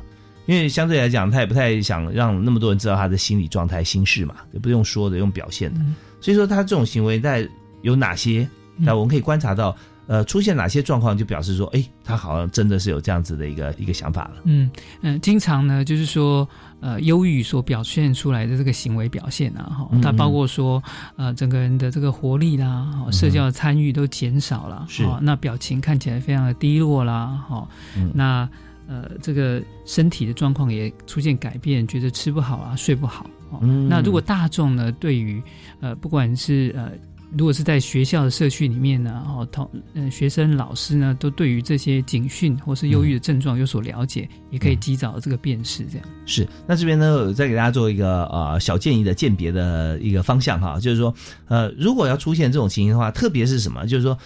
[0.47, 5.80] 因为相对来讲，他也不太想让那么多人知道他的心理状态、心事嘛，也不用说的，用表现的。
[6.19, 7.49] 所以说他这种行为在
[7.82, 8.45] 有哪些？
[8.78, 9.76] 那我们可以观察到，
[10.07, 14.41] 呃，出现哪些状况，就表示说，哎，他好像真的是有这样子的一个一个想法了。
[14.43, 14.69] 嗯
[15.01, 16.47] 嗯，经常呢，就是说，
[16.82, 20.82] 呃，忧郁所表现出来的这个行为表现啊，哈，它包括说，
[21.15, 27.67] 呃，整个人的这个活力啦，社交参与都减少了，是，那表情看起来非常的低落啦，哈，
[28.13, 28.47] 那
[28.88, 33.26] 呃，这个身体的状况也出现改变，觉得吃不好啊，睡不好。
[33.61, 35.41] 嗯，那如果大众呢，对于
[35.80, 36.91] 呃，不管是呃。
[37.38, 45.86] 如果是在学校的社区里面呢，哦，同嗯学生、老师呢，都对于这些警讯或是忧郁的症状有所了解，也可以及早这个辨识。
[45.91, 46.47] 这样是。
[46.65, 51.13] 那这边呢，再给大家做一个呃小建议的鉴别的一个方向哈，就是说，
[51.49, 54.17] 呃，如果要出现这种情形的话，特别是什么，就是说，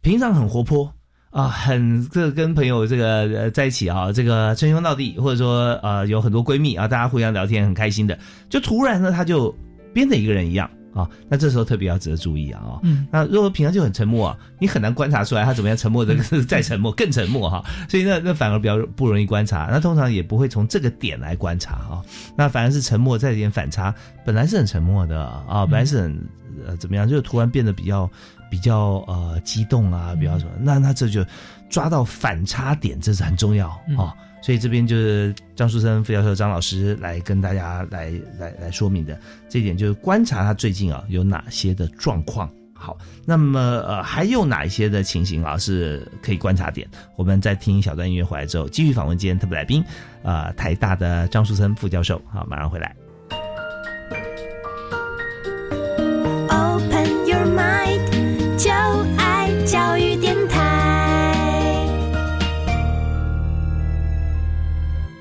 [0.00, 0.90] 平常很活泼
[1.28, 8.18] 啊，很这个跟朋友这个在一起啊，这个称兄道弟，或者说呃有很多闺蜜啊，大家互相聊天很开心的，
[8.48, 9.54] 就突然呢，他就
[9.92, 10.70] 变得一个人一样。
[10.92, 12.60] 啊，那这时候特别要值得注意啊！
[12.64, 16.16] 哦，嗯，那如果平常就很沉默啊，你很难观察出来他怎么样沉默的，
[16.48, 19.68] 再沉默更沉默哈， 所以那那反而比较不容易观察。
[19.70, 22.02] 那通常也不会从这个点来观察啊，
[22.36, 26.20] 那反而是沉默再一点反差，本来是很沉默的啊，本来是很
[26.66, 28.10] 呃怎么样，就突然变得比较
[28.50, 31.24] 比较呃激动啊，比较什么，那那这就
[31.68, 34.14] 抓到反差点，这是很重要啊。
[34.42, 42.50] 所以这边就是张树生副教授张老师来跟大家来来来说明的这一点，就是观察他最近啊有哪些的状况。
[42.72, 42.96] 好，
[43.26, 46.88] 那么呃还有哪一些的情形啊是可以观察点？
[47.16, 49.84] 我们在听一小段音乐回来之后，继续访问今天特别来宾，
[50.22, 52.18] 呃台大的张树森副教授。
[52.32, 52.96] 好，马上回来。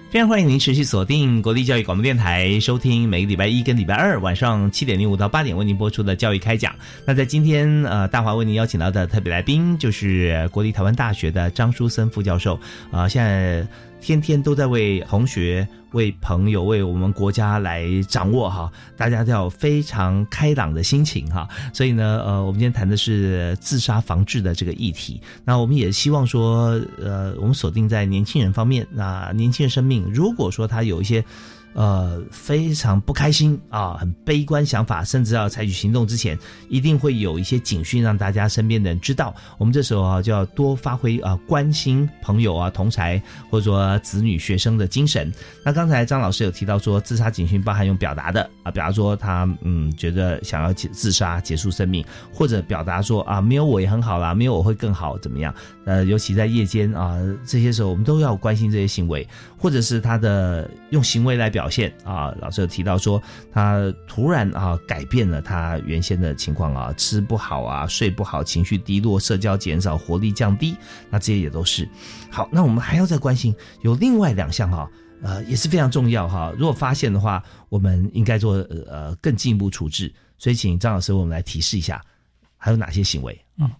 [0.10, 6.74] 非常欢迎您持续锁定国立教育广播电台，收听每个礼拜一跟礼拜二晚上七点零五到八点为您播出的教育开讲。
[7.06, 12.60] 那在今天，呃，大华为您邀请到的特别来宾就是国立台湾大学的张书森副教授。
[12.90, 13.68] 啊，现在。
[14.02, 21.48] 天天都在为同学、为朋友、为我们国家来掌握哈，大家都要非常开朗的心情哈。
[21.74, 25.22] 所以呢，呃，我们今天谈的是自杀防治的这个议题。
[25.44, 28.88] 那我们也希望说，呃，我们锁定在年轻人方面。
[28.92, 31.24] 那年轻人生命，如果说他有一些。
[31.74, 39.34] 呃，非常不开心啊，很悲观想法，甚至要采取行动之前，一定会有一些警讯，让大家身边的人知道。
[39.58, 45.32] 我们这时候啊，就要多发挥啊，关心朋友啊、同才或者说子女、学生的精神。
[45.64, 52.04] 那刚才张老师有提到说，自杀警讯包含用表达的啊，表达说他嗯觉得想要自杀结束生命，
[52.34, 55.54] 或者表达说啊，没有我也很好啦，没有我会更好怎么样？
[55.86, 57.16] 呃，尤其在夜间啊，
[57.46, 59.26] 这些时候我们都要关心这些行为，
[59.58, 61.59] 或者是他的用行为来表。
[61.60, 70.78] 表现啊，老师有提到说他突然啊改变了他原先的情况啊，吃不好啊，睡不好，情绪低落，社交减少，活力降低，
[71.10, 71.86] 那这些也都是
[72.32, 72.48] 好。
[72.50, 74.90] 那我们还要再关心有另外两项哈，
[75.22, 76.54] 呃也是非常重要哈。
[76.58, 78.54] 如果发现的话，我们应该做
[78.88, 80.10] 呃更进一步处置。
[80.38, 82.02] 所以请张老师为我们来提示一下，
[82.60, 83.72] 还有哪些行为啊？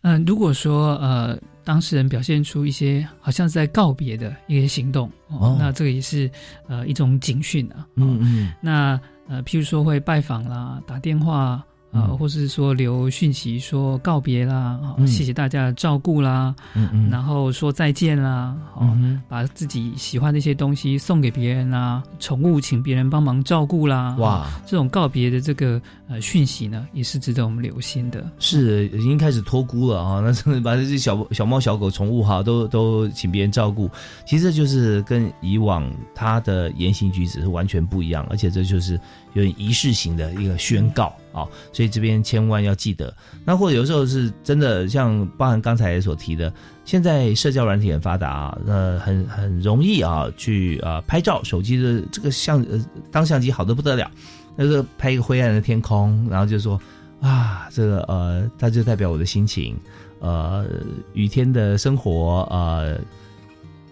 [0.00, 6.30] 嗯，如果说呃当事人表现出一些好像是在告别的一些行动哦，那这个也是
[6.68, 7.86] 呃一种警讯啊。
[7.96, 8.98] 嗯嗯，那
[9.28, 11.62] 呃譬如说会拜访啦，打电话。
[11.92, 18.88] 啊，或是说留讯息说告别啦，啊，谢谢大家的照顾啦，嗯嗯，然后说再见啦，哦，
[19.28, 28.24] 把自己喜欢的一些东西送给别人啦，宠物请别人帮忙照顾啦，哇，这种告别的这个呃讯息呢，也是值得我们留心的。
[28.38, 33.90] 是已经开始托孤了啊，那真的把这些小小猫小狗宠物哈，都都请别人照顾，
[34.26, 38.98] 其实这就是跟以往他的言行举止是完全不一样，而且这就是
[39.34, 41.14] 有点仪式型的一个宣告。
[41.32, 43.10] 啊，所以这边千万要记得。
[43.42, 46.52] 那或者有时候是真的，像包含刚才所提的，
[46.84, 52.78] 现在社交软体很发达啊，呃，很很容易啊，去呃拍照，手机的这个相呃
[53.10, 54.10] 当相机好的不得了。
[54.54, 56.78] 那个拍一个灰暗的天空，然后就说
[57.22, 59.74] 啊，这个呃，它就代表我的心情。
[60.20, 60.66] 呃，
[61.14, 63.00] 雨天的生活，呃，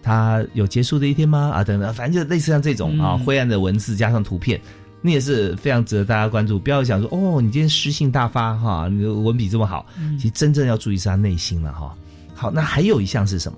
[0.03, 1.49] 它有结束的一天吗？
[1.55, 4.61] 啊，等等，反正就类似像这种啊，灰暗的文字加上图片。
[5.01, 9.85] 那也是非常值得大家关注，不要想说哦，你今天诗性大发哈，你的文笔这么好，
[10.17, 11.95] 其实真正要注意是他内心了哈。
[12.33, 13.57] 好，那还有一项是什么？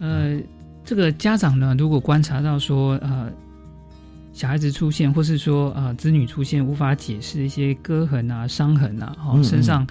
[0.00, 0.38] 呃，
[0.84, 3.30] 这个家长呢，如果观察到说呃，
[4.32, 9.86] 小孩子出现，或是说呃，子女出现无法解释一些割痕啊、伤痕啊，哈，身上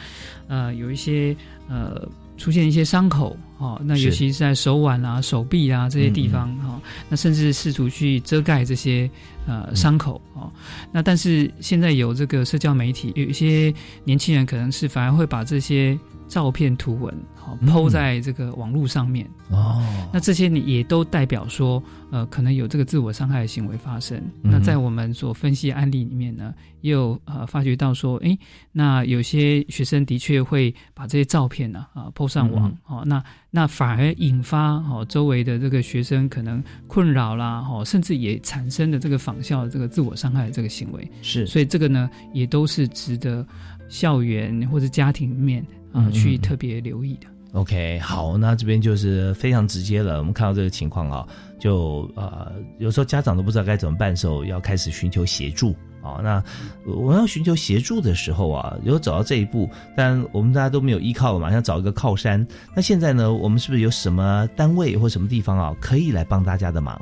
[0.47, 1.35] 呃有一些
[1.69, 2.07] 呃。
[2.37, 9.09] 出现一些伤口，哦，那尤其是在手腕啊、手臂啊这些地方，哈，那甚至试图去遮盖这些
[9.47, 10.51] 呃伤口，哦，
[10.91, 13.73] 那但是现在有这个社交媒体，有一些
[14.03, 15.97] 年轻人可能是反而会把这些。
[16.27, 19.83] 照片、图文，好抛在这个网络上面哦。
[20.11, 24.21] 那这些你也都代表说，呃，可能有这个自我伤害的行为发生。
[24.41, 28.37] 那在我们所分析案例里面呢，也有呃发觉到说，哎，
[28.71, 41.11] 那有些学生的确会把这些照片呢啊抛上网，哦，那那反而引发哦周围的这个学生可能困扰啦，哦，甚至也产生了这个仿效这个自我伤害的这个行为。
[41.21, 43.45] 是，所以这个呢，也都是值得
[43.89, 45.65] 校园或者家庭面。
[45.93, 47.27] 啊，去特别留意的。
[47.53, 50.17] OK，好，那这边就是非常直接了。
[50.17, 51.27] 我们看到这个情况啊，
[51.59, 56.19] 就呃，有时候家长都不知道该怎么办的，时候要开始寻求协助啊。
[56.23, 56.43] 那
[56.83, 62.43] 我们要寻求协助的时候啊，有走到这一步，但我们大家都没有依靠了嘛，想找一个靠山。
[62.75, 66.99] 那现在呢，我们是不是有什么单位或什么地方啊，可以来帮大家的忙？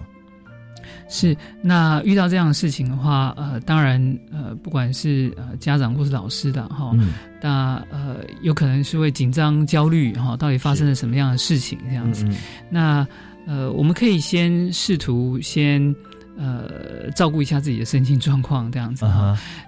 [1.14, 4.02] 是，那遇到这样的事情的话，呃，当然，
[4.32, 6.96] 呃，不管是呃家长或是老师的哈，
[7.42, 12.26] 那呃，有可能是会紧张、焦虑哈，到底发生了什么样的事情这样子？
[12.70, 13.06] 那
[13.46, 15.94] 呃，我们可以先试图先
[16.38, 19.06] 呃照顾一下自己的身心状况这样子，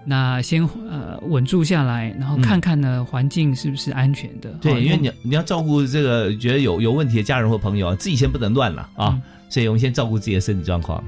[0.05, 4.49] 那先呃稳住下来，然后看看呢环境是不是安全的？
[4.61, 9.19] 对，因为你你要照顾这个觉得有有问题的家人或朋友，自己先不能乱了啊，
[9.49, 11.03] 所以我们先照顾自己的身体状况。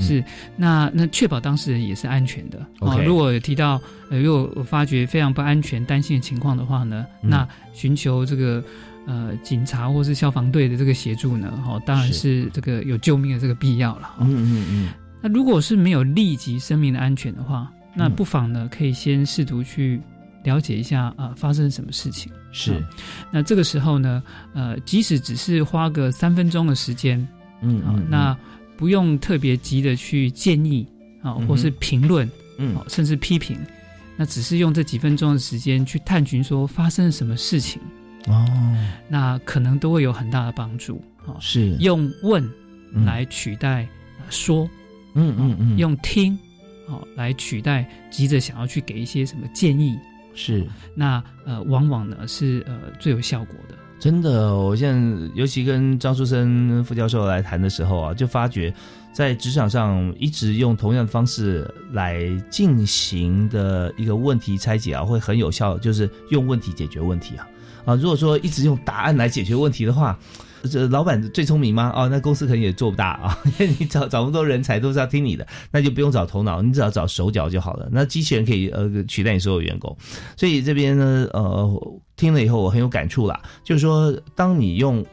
[0.00, 0.24] 是，
[0.56, 2.58] 那那确保当事人也是安全的。
[2.80, 3.80] 哦，如果提到
[4.10, 8.62] 呃，如果我发觉非常不安全、担心的情况的话呢，那寻求这个
[9.06, 14.16] 呃警察或是消防队的这个协助呢，哦，当然是这个有救命的这个必要了。
[14.20, 14.88] 嗯嗯嗯。
[15.20, 20.00] 那如果是没有立即生命的安全的话，那不妨呢可以先试图去
[20.44, 22.32] 了解一下啊发生什么事情。
[22.52, 22.82] 是。
[23.30, 24.22] 那这个时候呢，
[24.54, 27.18] 呃，即使只是花个三分钟的时间，
[27.60, 28.36] 嗯嗯，那。
[28.80, 30.86] 不用特别急的去建议
[31.22, 33.58] 啊，或是评论，嗯，甚至批评，
[34.16, 37.80] 那只是用这几分钟的时间去探寻说发生了什么事情。
[38.26, 38.46] 哦，
[39.06, 41.36] 那可能都会有很大的帮助啊。
[41.38, 41.76] 是。
[41.78, 42.42] 用问
[43.04, 43.86] 来取代
[44.30, 44.66] 说，
[45.14, 46.38] 嗯嗯嗯，用听
[46.86, 49.98] 哦来取代急着想要去给一些什么建议，
[50.34, 50.66] 是。
[50.94, 53.74] 那呃往往呢是呃最有效果的。
[54.00, 58.72] 真的，我现在尤其跟张书生副教授来谈的时候啊，就发觉，
[59.12, 67.46] 在职场上一直用同样的方式来进行的一个问题拆解啊，会很有效，就是用问题解决问题啊
[67.84, 67.94] 啊！
[67.94, 70.18] 如果说一直用答案来解决问题的话。
[70.68, 71.92] 这老板最聪明吗？
[71.94, 73.38] 哦，那公司可能也做不大啊。
[73.58, 77.88] 因为你找找那么多人才都是要听你的，那就不用找头脑，你只要找手脚就好了。
[77.90, 79.96] 那机器人可以呃取代你所有员工。
[80.36, 83.40] 所以这边呢，呃，听了以后我很有感触啦。
[83.64, 85.04] 就是说，当你用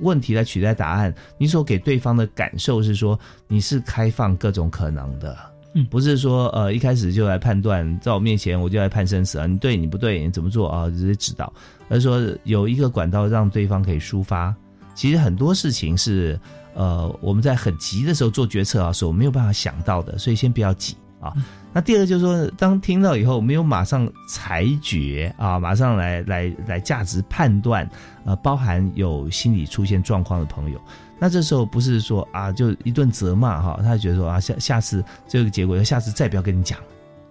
[0.00, 3.18] 问题来取代答案，你所给对方的感受是说
[3.48, 5.36] 你是开放各种可能的，
[5.74, 11.52] 嗯，不是说呃一开始就来判断，在我面前我就来判生死啊，你对你不对，你怎么做啊，直接指导，
[11.88, 14.54] 而是说有一个管道让对方可以抒发。
[15.00, 16.38] 其实很多事情是，
[16.74, 21.32] 呃，我们在很急的时候做决策啊，是我没有办法想到的，所以先不要急啊。
[21.72, 27.88] 那第二个就是说，当听到以后没有马上裁决啊，马上来来来价值判断，
[28.26, 30.78] 呃，包含有心理出现状况的朋友，
[31.18, 36.78] 那这时候不是说啊就一顿责骂哈，他觉得说啊下下次这个结果，下次再不要跟你讲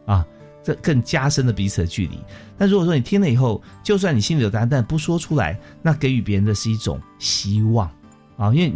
[0.08, 0.26] 啊，
[0.64, 2.20] 这更加深了彼此的距离。
[2.58, 7.90] 那如果说你听了以后，就算你心里有答案，但不说出来，那给予别人的是一种希望。
[8.38, 8.74] 啊，因为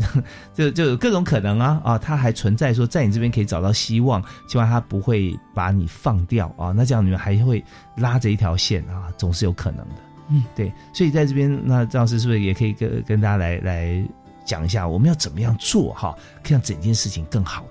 [0.54, 6.74] 就就有各种可能啊啊，他还存在说在你这边可以找到希望，希望他不会把你放掉啊。
[6.76, 7.64] 那这样你们还会
[7.96, 9.96] 拉着一条线啊，总是有可能的。
[10.32, 10.70] 嗯，对。
[10.94, 14.06] 所以在这边，那张老师是不是也可以跟跟大家来来
[14.46, 16.14] 讲一下，我们要怎么样做哈，
[16.44, 17.70] 可以让整件事情更好呢？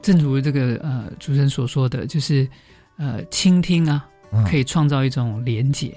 [0.00, 2.48] 正如这个呃主持人所说的，就是
[3.00, 4.06] 呃倾听啊，
[4.48, 5.88] 可以创造一种连结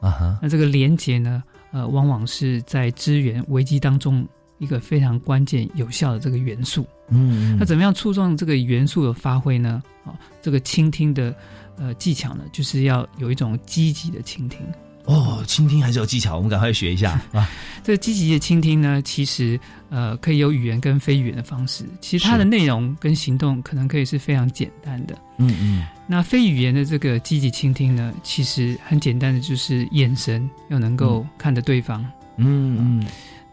[0.00, 0.38] 啊哈。
[0.40, 1.42] 那这个连结呢，
[1.72, 4.26] 呃，往往是在资源危机当中。
[4.58, 9.82] 一个非常关键、有效的这个元素，嗯，那怎么样促进这个元素的发挥呢？
[10.04, 11.34] 啊，这个倾听的
[11.76, 14.60] 呃技巧呢，就是要有一种积极的倾听。
[15.06, 17.50] 哦，倾听还是有技巧，我们赶快学一下 啊！
[17.82, 19.58] 这积极的倾听呢，其实
[19.90, 25.18] 呃可以有语言跟非语言的方式，其实它的内容跟行动可能可以是非常简单的。
[25.38, 32.04] 嗯嗯，那非语言的这个积极倾听呢，其实很简单的，就是眼神要能够看着对方。
[32.36, 33.06] 嗯嗯。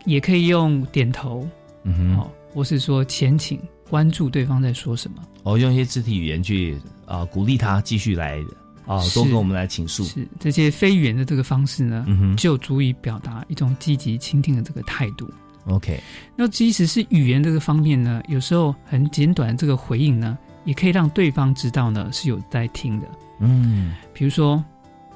[0.04, 1.48] 也可以用点头，
[1.84, 3.58] 嗯哼，哦，或是说前倾
[3.90, 8.44] 关注对方在说什么，哦，用一些肢体语言去啊鼓励他继续来
[8.86, 15.30] 啊多跟我们来倾诉，是这些非语言的这个方式呢，嗯哼，就足以表达一种积极倾听的这个态度。
[15.66, 15.98] OK，
[16.36, 23.08] 那即使是语言这个方面呢，有时候很简短的这个回应呢，也可以让对方知道呢是有在听的。
[23.40, 24.64] 嗯，比如说，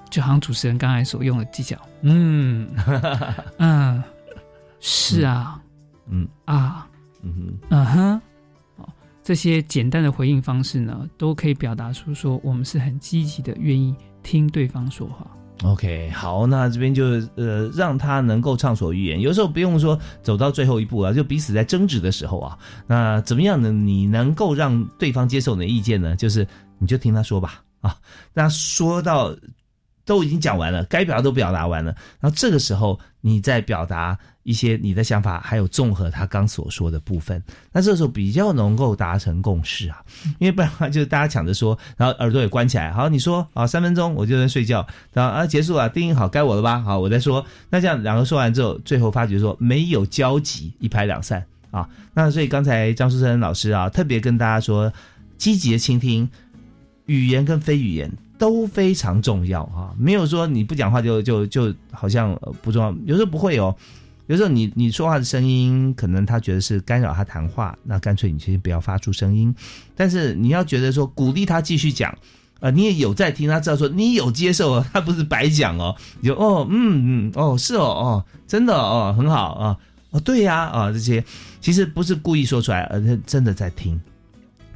[0.10, 2.70] 就好像主持人刚才所用的技巧，嗯
[3.58, 4.04] 嗯。
[4.80, 5.62] 是啊，
[6.08, 6.28] 嗯。
[6.46, 6.88] 啊，
[7.22, 8.22] 嗯哼，嗯哼，
[8.78, 8.90] 哦，
[9.24, 15.26] 这些简单的回应方式呢，都可以表达出说我们是很积极的，愿意听对方说话。
[15.62, 19.22] OK，好，那这边就呃，让他能够畅所欲言。
[19.22, 23.72] 有时候不用说走到最后一步啊，就彼此在争执的时候啊，那怎么样呢？
[23.72, 26.16] 你能够让对方接受你的意见呢？
[26.16, 26.46] 就是
[26.80, 27.96] 你就听他说吧，啊，
[28.34, 29.34] 那说到。
[30.06, 37.42] 都已经讲完了，该表达都表达完了，然后这个时候你再表达一些你的想法，还有综合他刚所说的部分，
[37.72, 40.04] 那这时候比较能够达成共识啊，
[40.40, 54.92] 因为不然的话就是大家抢着说，然后耳朵也关起来，好，你说啊，三分钟我就能睡觉，然后啊结束了，定好该我了吧，好，我再说，那这样两个说完之后，最后发觉说没有交集，一拍两散啊，那所以刚才张书生老师啊，特别跟大家说，
[55.38, 56.30] 积极的倾听，
[57.06, 58.12] 语言跟非语言。
[58.44, 63.74] 都非常重要哈，没有说你不讲话就就就好像不重要，有时候不会哦，
[64.28, 69.56] 有时候你你说话的声音可能他觉得是干扰他谈话，那干脆你先不要发出声音，
[69.96, 72.14] 但是你要觉得说鼓励他继续讲，
[72.60, 79.78] 呃，你也有在听，他知道说你有接受， 他不是白讲哦，你就哦嗯嗯哦是哦哦真的哦很好啊
[80.10, 81.24] 哦对呀啊这些。
[81.62, 83.98] 其实不是故意说出来，而是真的在听，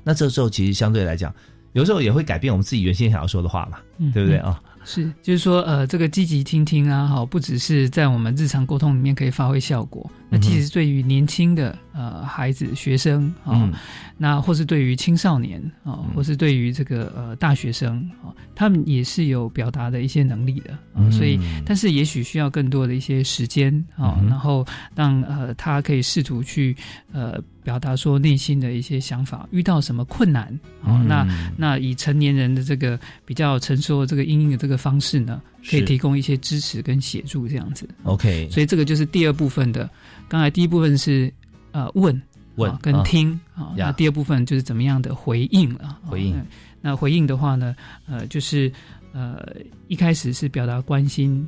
[0.05, 1.33] 那这时候其实相对来讲。
[1.77, 3.77] 有时候也会改变我们自己原先想要说的话嘛，
[4.11, 4.59] 对不对啊？
[4.83, 13.71] 是，就是说，呃，这个积极倾听啊，哈，不只是在我们日常沟通里面可以发挥效果，那其实对于年轻的呃孩子、学生啊，
[14.17, 24.65] 那或是对于青少年啊，或是对于这个呃大学生啊，他们也是有表达的一些能力的啊，所以，但是也许需要更多的一些时间啊，然后
[24.95, 26.75] 让呃他可以试图去
[27.11, 27.41] 呃。
[27.67, 31.03] 表达说内心的一些想法，遇到什么困难啊？
[31.05, 37.87] 那那以成年人的这个比较成熟的这个应用的这个方式呢，可以提供一些支持跟协助这样子。
[38.03, 39.89] OK，所以这个就是第二部分的。
[40.27, 41.33] 刚才第一部分是
[41.71, 42.21] 呃问
[42.55, 45.99] 问跟听啊，那第二部分就是怎么样的回应啊。
[46.05, 46.35] 回应
[46.81, 47.75] 那回应的话呢，
[48.07, 48.71] 呃，就是
[49.13, 49.45] 呃
[49.87, 51.47] 一开始是表达关心。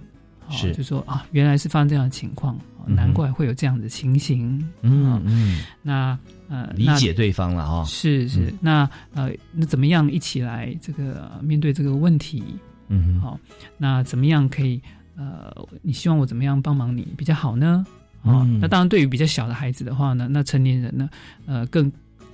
[0.52, 4.58] 是，就说啊，原来是发生这样的情况，难怪会有这样的情形。
[4.82, 7.84] 嗯嗯，那呃，理解对方了哈。
[7.86, 12.44] 是是，那呃，那怎么样一起来这个面对这个问题？
[12.90, 13.40] 嗯，好，
[13.78, 14.82] 那怎么样可以
[15.16, 17.86] 呃，你希望我怎么样帮忙你比较好呢？
[18.24, 21.10] 啊，那当然，对于比较小的孩子的话呢，那成年人呢，
[21.46, 21.92] 呃，更。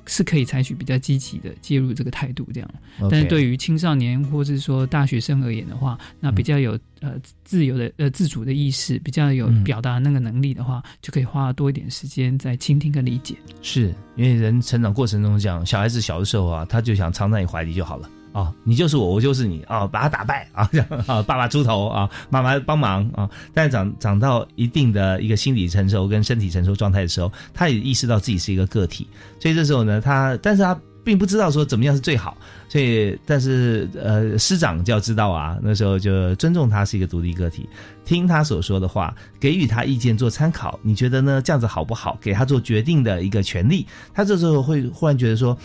[0.08, 2.70] 是可以采取比较积极的介入这个态度，这样。
[3.10, 13.36] 但是对于青少年或者是说大学生而言的话，那比较有呃自由的呃自主的意识，比较有表达那个能力的话，就可以花多一点时间在倾听跟理解。
[13.64, 18.08] 是因为人成长过程中讲，小孩子小的时候啊，他就想藏在你怀里就好了。
[18.36, 20.70] 啊，你就是我，我就是你啊，把他打败啊，
[21.08, 23.30] 啊，爸爸出头啊，妈妈帮忙啊。
[23.54, 29.08] 但长长到一定的一个心理成熟跟身体成熟状态的时候，他也意识到自己是一个个体，
[29.40, 32.36] 所以这时候呢，他但是他并不知道说怎么样是最好，
[32.68, 37.70] 所以但是呃，师长就要知道啊，那时候就尊重他是一个独立个体，
[38.04, 40.78] 听他所说的话，给予他意见做参考。
[40.84, 41.42] 你觉得呢？
[41.42, 42.18] 这样子好不好？
[42.20, 45.58] 给他做决定的一个权利，他这时候会忽然觉得说。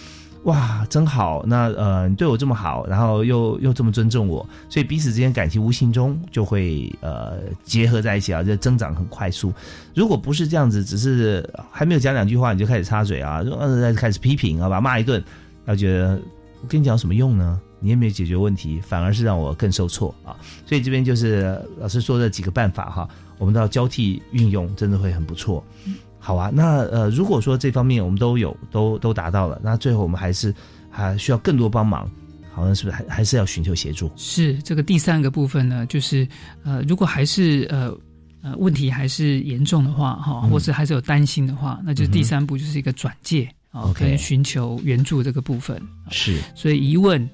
[0.45, 1.45] 哇，真好！
[1.47, 9.53] 那呃，你对我这么好，然后又又这么尊重我，所以彼此之间感情无形中就会呃结合在一起啊，这增长很快速。
[9.95, 15.22] 如果不是这样子，只是还没有讲两句话你就开始插嘴啊，呃开始批评啊，把骂一顿，
[15.66, 16.18] 他觉得
[16.62, 17.61] 我跟你讲什么用呢？
[17.78, 20.36] 你也没有解决问题，反而是让我更受挫啊。
[20.64, 25.62] 所以这边就是老师说的几个办法哈，我们都要交替运用，真的会很不错。
[26.23, 30.55] 好啊，那呃，如果说这方面我们都有，都都达到了，那最后我们还是
[30.91, 32.09] 还需要更多帮忙，
[32.53, 34.11] 好像是不是还还是要寻求协助？
[34.16, 36.29] 是这个第三个部分呢，就是
[36.62, 37.91] 呃，如果还是呃
[38.43, 47.27] 呃问题还是严重的话，哈，或是还是有担心的话，那就是第三步就是一个转介啊，跟寻求援助这个部分是，所以一问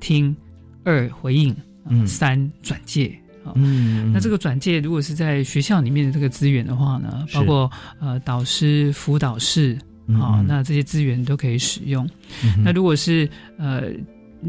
[0.00, 0.36] 听
[0.84, 1.56] 二回应，
[1.88, 3.18] 嗯，三转介。
[3.56, 7.70] 嗯，那这个转介如果是在学校里面的这个资源的话呢，包括
[8.00, 9.78] 呃导师、辅导室，
[10.20, 12.08] 啊，那这些资源都可以使用。
[12.64, 13.84] 那如果是呃。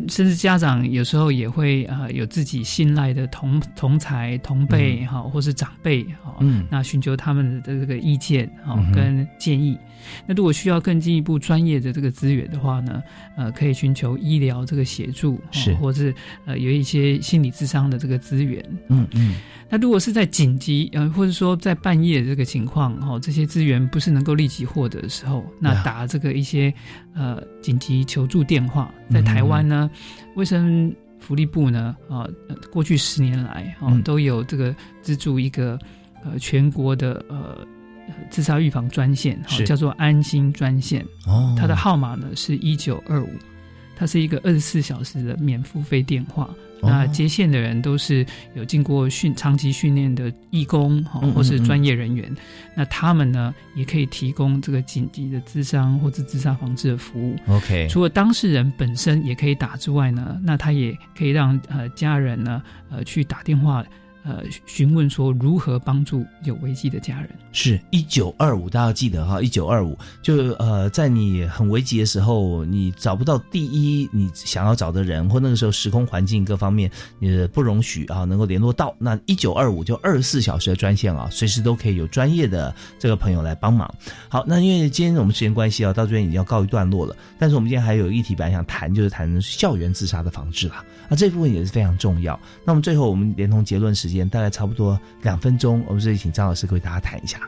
[0.07, 9.77] 甚至家长有时候也会呃有自己信赖的同同才同辈哈，或是长辈哈，嗯那寻求他们的这个意见哈跟建议。
[10.25, 13.03] 那如果需要更进一步专业的这个资源的话呢，
[13.35, 16.13] 呃，可以寻求医疗这个协助，是，或是
[16.45, 18.63] 呃有一些心理智商的这个资源。
[18.87, 19.35] 嗯嗯。
[19.69, 26.73] 那如果是在紧急呃或者说在半夜这个情况哈，这些资源不是能够立即获得的时候，那打这个一些
[27.13, 29.89] 呃紧急求助电话，在台湾呢。
[30.35, 32.25] 卫生福利部呢，啊，
[32.71, 35.77] 过去十年来啊，都有这个资助一个
[36.23, 37.57] 呃全国的呃
[38.29, 41.05] 自杀预防专线，叫做安心专线。
[41.27, 43.29] 哦，它的号码呢是一九二五，
[43.99, 46.49] 它是一个二十四小时的免付费电话。
[46.81, 52.33] 那接线的人都是有经过训长期训练的义工哈，或是专业人员。
[52.73, 57.35] 那他们呢，也可以提供这个紧急的自伤或者自杀防治的服务。
[57.49, 63.85] OK，除了当事人本身也可以打之外呢，那他也可以让呃家人呢呃去打电话。
[64.23, 67.29] 呃，询问说如何帮助有危机的家人？
[67.51, 83.91] 是一九二五，大家记得哈，一九二五就呃，在你很危急的时候，你找不到第一你想要找的人，或那个时候时空环境各方面也不容许啊，能够联络到那一九二五就二十四小时的专线啊，随时都可以有专业的这个朋友来帮忙。
[84.27, 90.83] 好，那因为今天我们时间关系啊，到这边已经要告一段落了，但是我们今天还有一题本来想谈，就是谈校园自杀的防治了。
[91.09, 92.39] 那这部分也是非常重要。
[92.63, 97.39] 那么最后我们连同结论时间大概差不多两分钟，我们这里请张老师跟大家谈一下。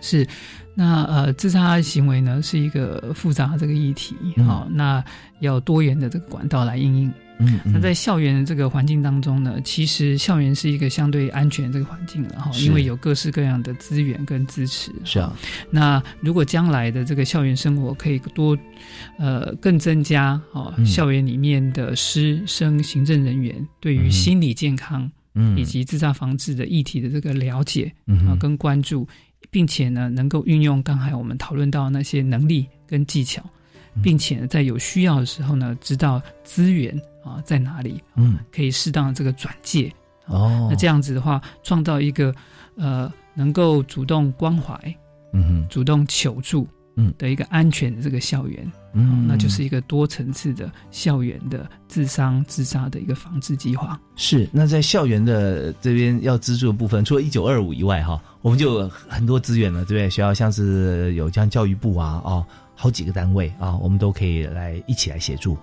[0.00, 0.26] 是，
[0.74, 4.14] 那呃，自杀行为呢是一个复杂这个议题，
[4.46, 5.02] 好，那
[5.40, 7.12] 要多元的这个管道来应用。
[7.38, 14.92] 嗯，那在校园的这个环境当中呢，其实校园是一个相对安全这个环境了哈，因为有各式各样的资源跟支持。
[15.04, 15.36] 是啊，
[15.70, 18.56] 那如果将来的这个校园生活可以多，
[19.18, 29.06] 呃，更增加哦，校园里面的师生行政人员对于心理健康，嗯，以及自杀防治的议题的这个了解啊跟关注，
[29.50, 33.42] 并且呢，能够运用刚才我们讨论到那些能力跟技巧，
[34.02, 36.98] 并且在有需要的时候呢，知道资源。
[37.24, 38.04] 啊，在哪里？
[38.16, 39.90] 嗯，可以适当的这个转介
[40.26, 40.68] 哦。
[40.70, 42.30] 那这样子的话，创造一个
[42.76, 44.78] 呃，能够主动关怀，
[45.32, 53.98] 嗯，主动求助，嗯的一个安全的这个校园，嗯，那就是一个多层次的校园的自伤自杀的一个防治计划。
[54.16, 54.46] 是。
[54.52, 60.10] 那在校园的这边要资助的部分，除了一九二五以外，哈，我们就有很多资源了，对不对？
[60.10, 65.56] 学校像是有像教育部啊，哦，好几个单位啊，我们都可以来一起来协助。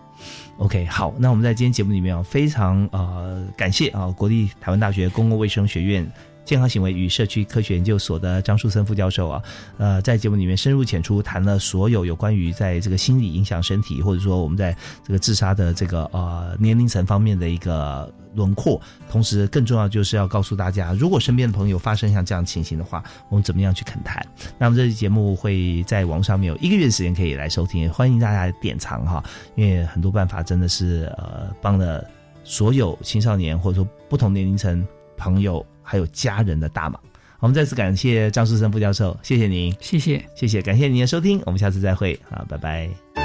[0.57, 6.09] OK，好，那我们在今天节目里面啊，非常呃感谢啊，国立台湾大学公共卫生学院。
[6.43, 9.43] 健康行为与社区科学研究所的张树森副教授啊，
[9.77, 14.75] 呃，在节目里面深入浅出谈了所有有关于在这个心理影响身体，或者说我们在
[15.05, 18.81] 这个自杀的这个呃年龄层方面的一个轮廓。
[19.09, 24.25] 同时，更重要就是要告诉大家，如果身边的朋友发生像这样情形的话，我们怎么样去恳谈？
[24.57, 29.23] 那么这期节目会在网上面有一个月的时间可以来收听，欢迎大家典藏哈，
[29.55, 32.03] 因为很多办法真的是呃帮了
[32.43, 34.85] 所有青少年或者说不同年龄层
[35.15, 35.65] 朋友。
[35.83, 36.99] 还有家人的大忙，
[37.39, 43.20] 我们再次感谢张树森副教授，谢谢您，谢谢，谢谢，感谢您的收听，我们下次再会，好，拜拜。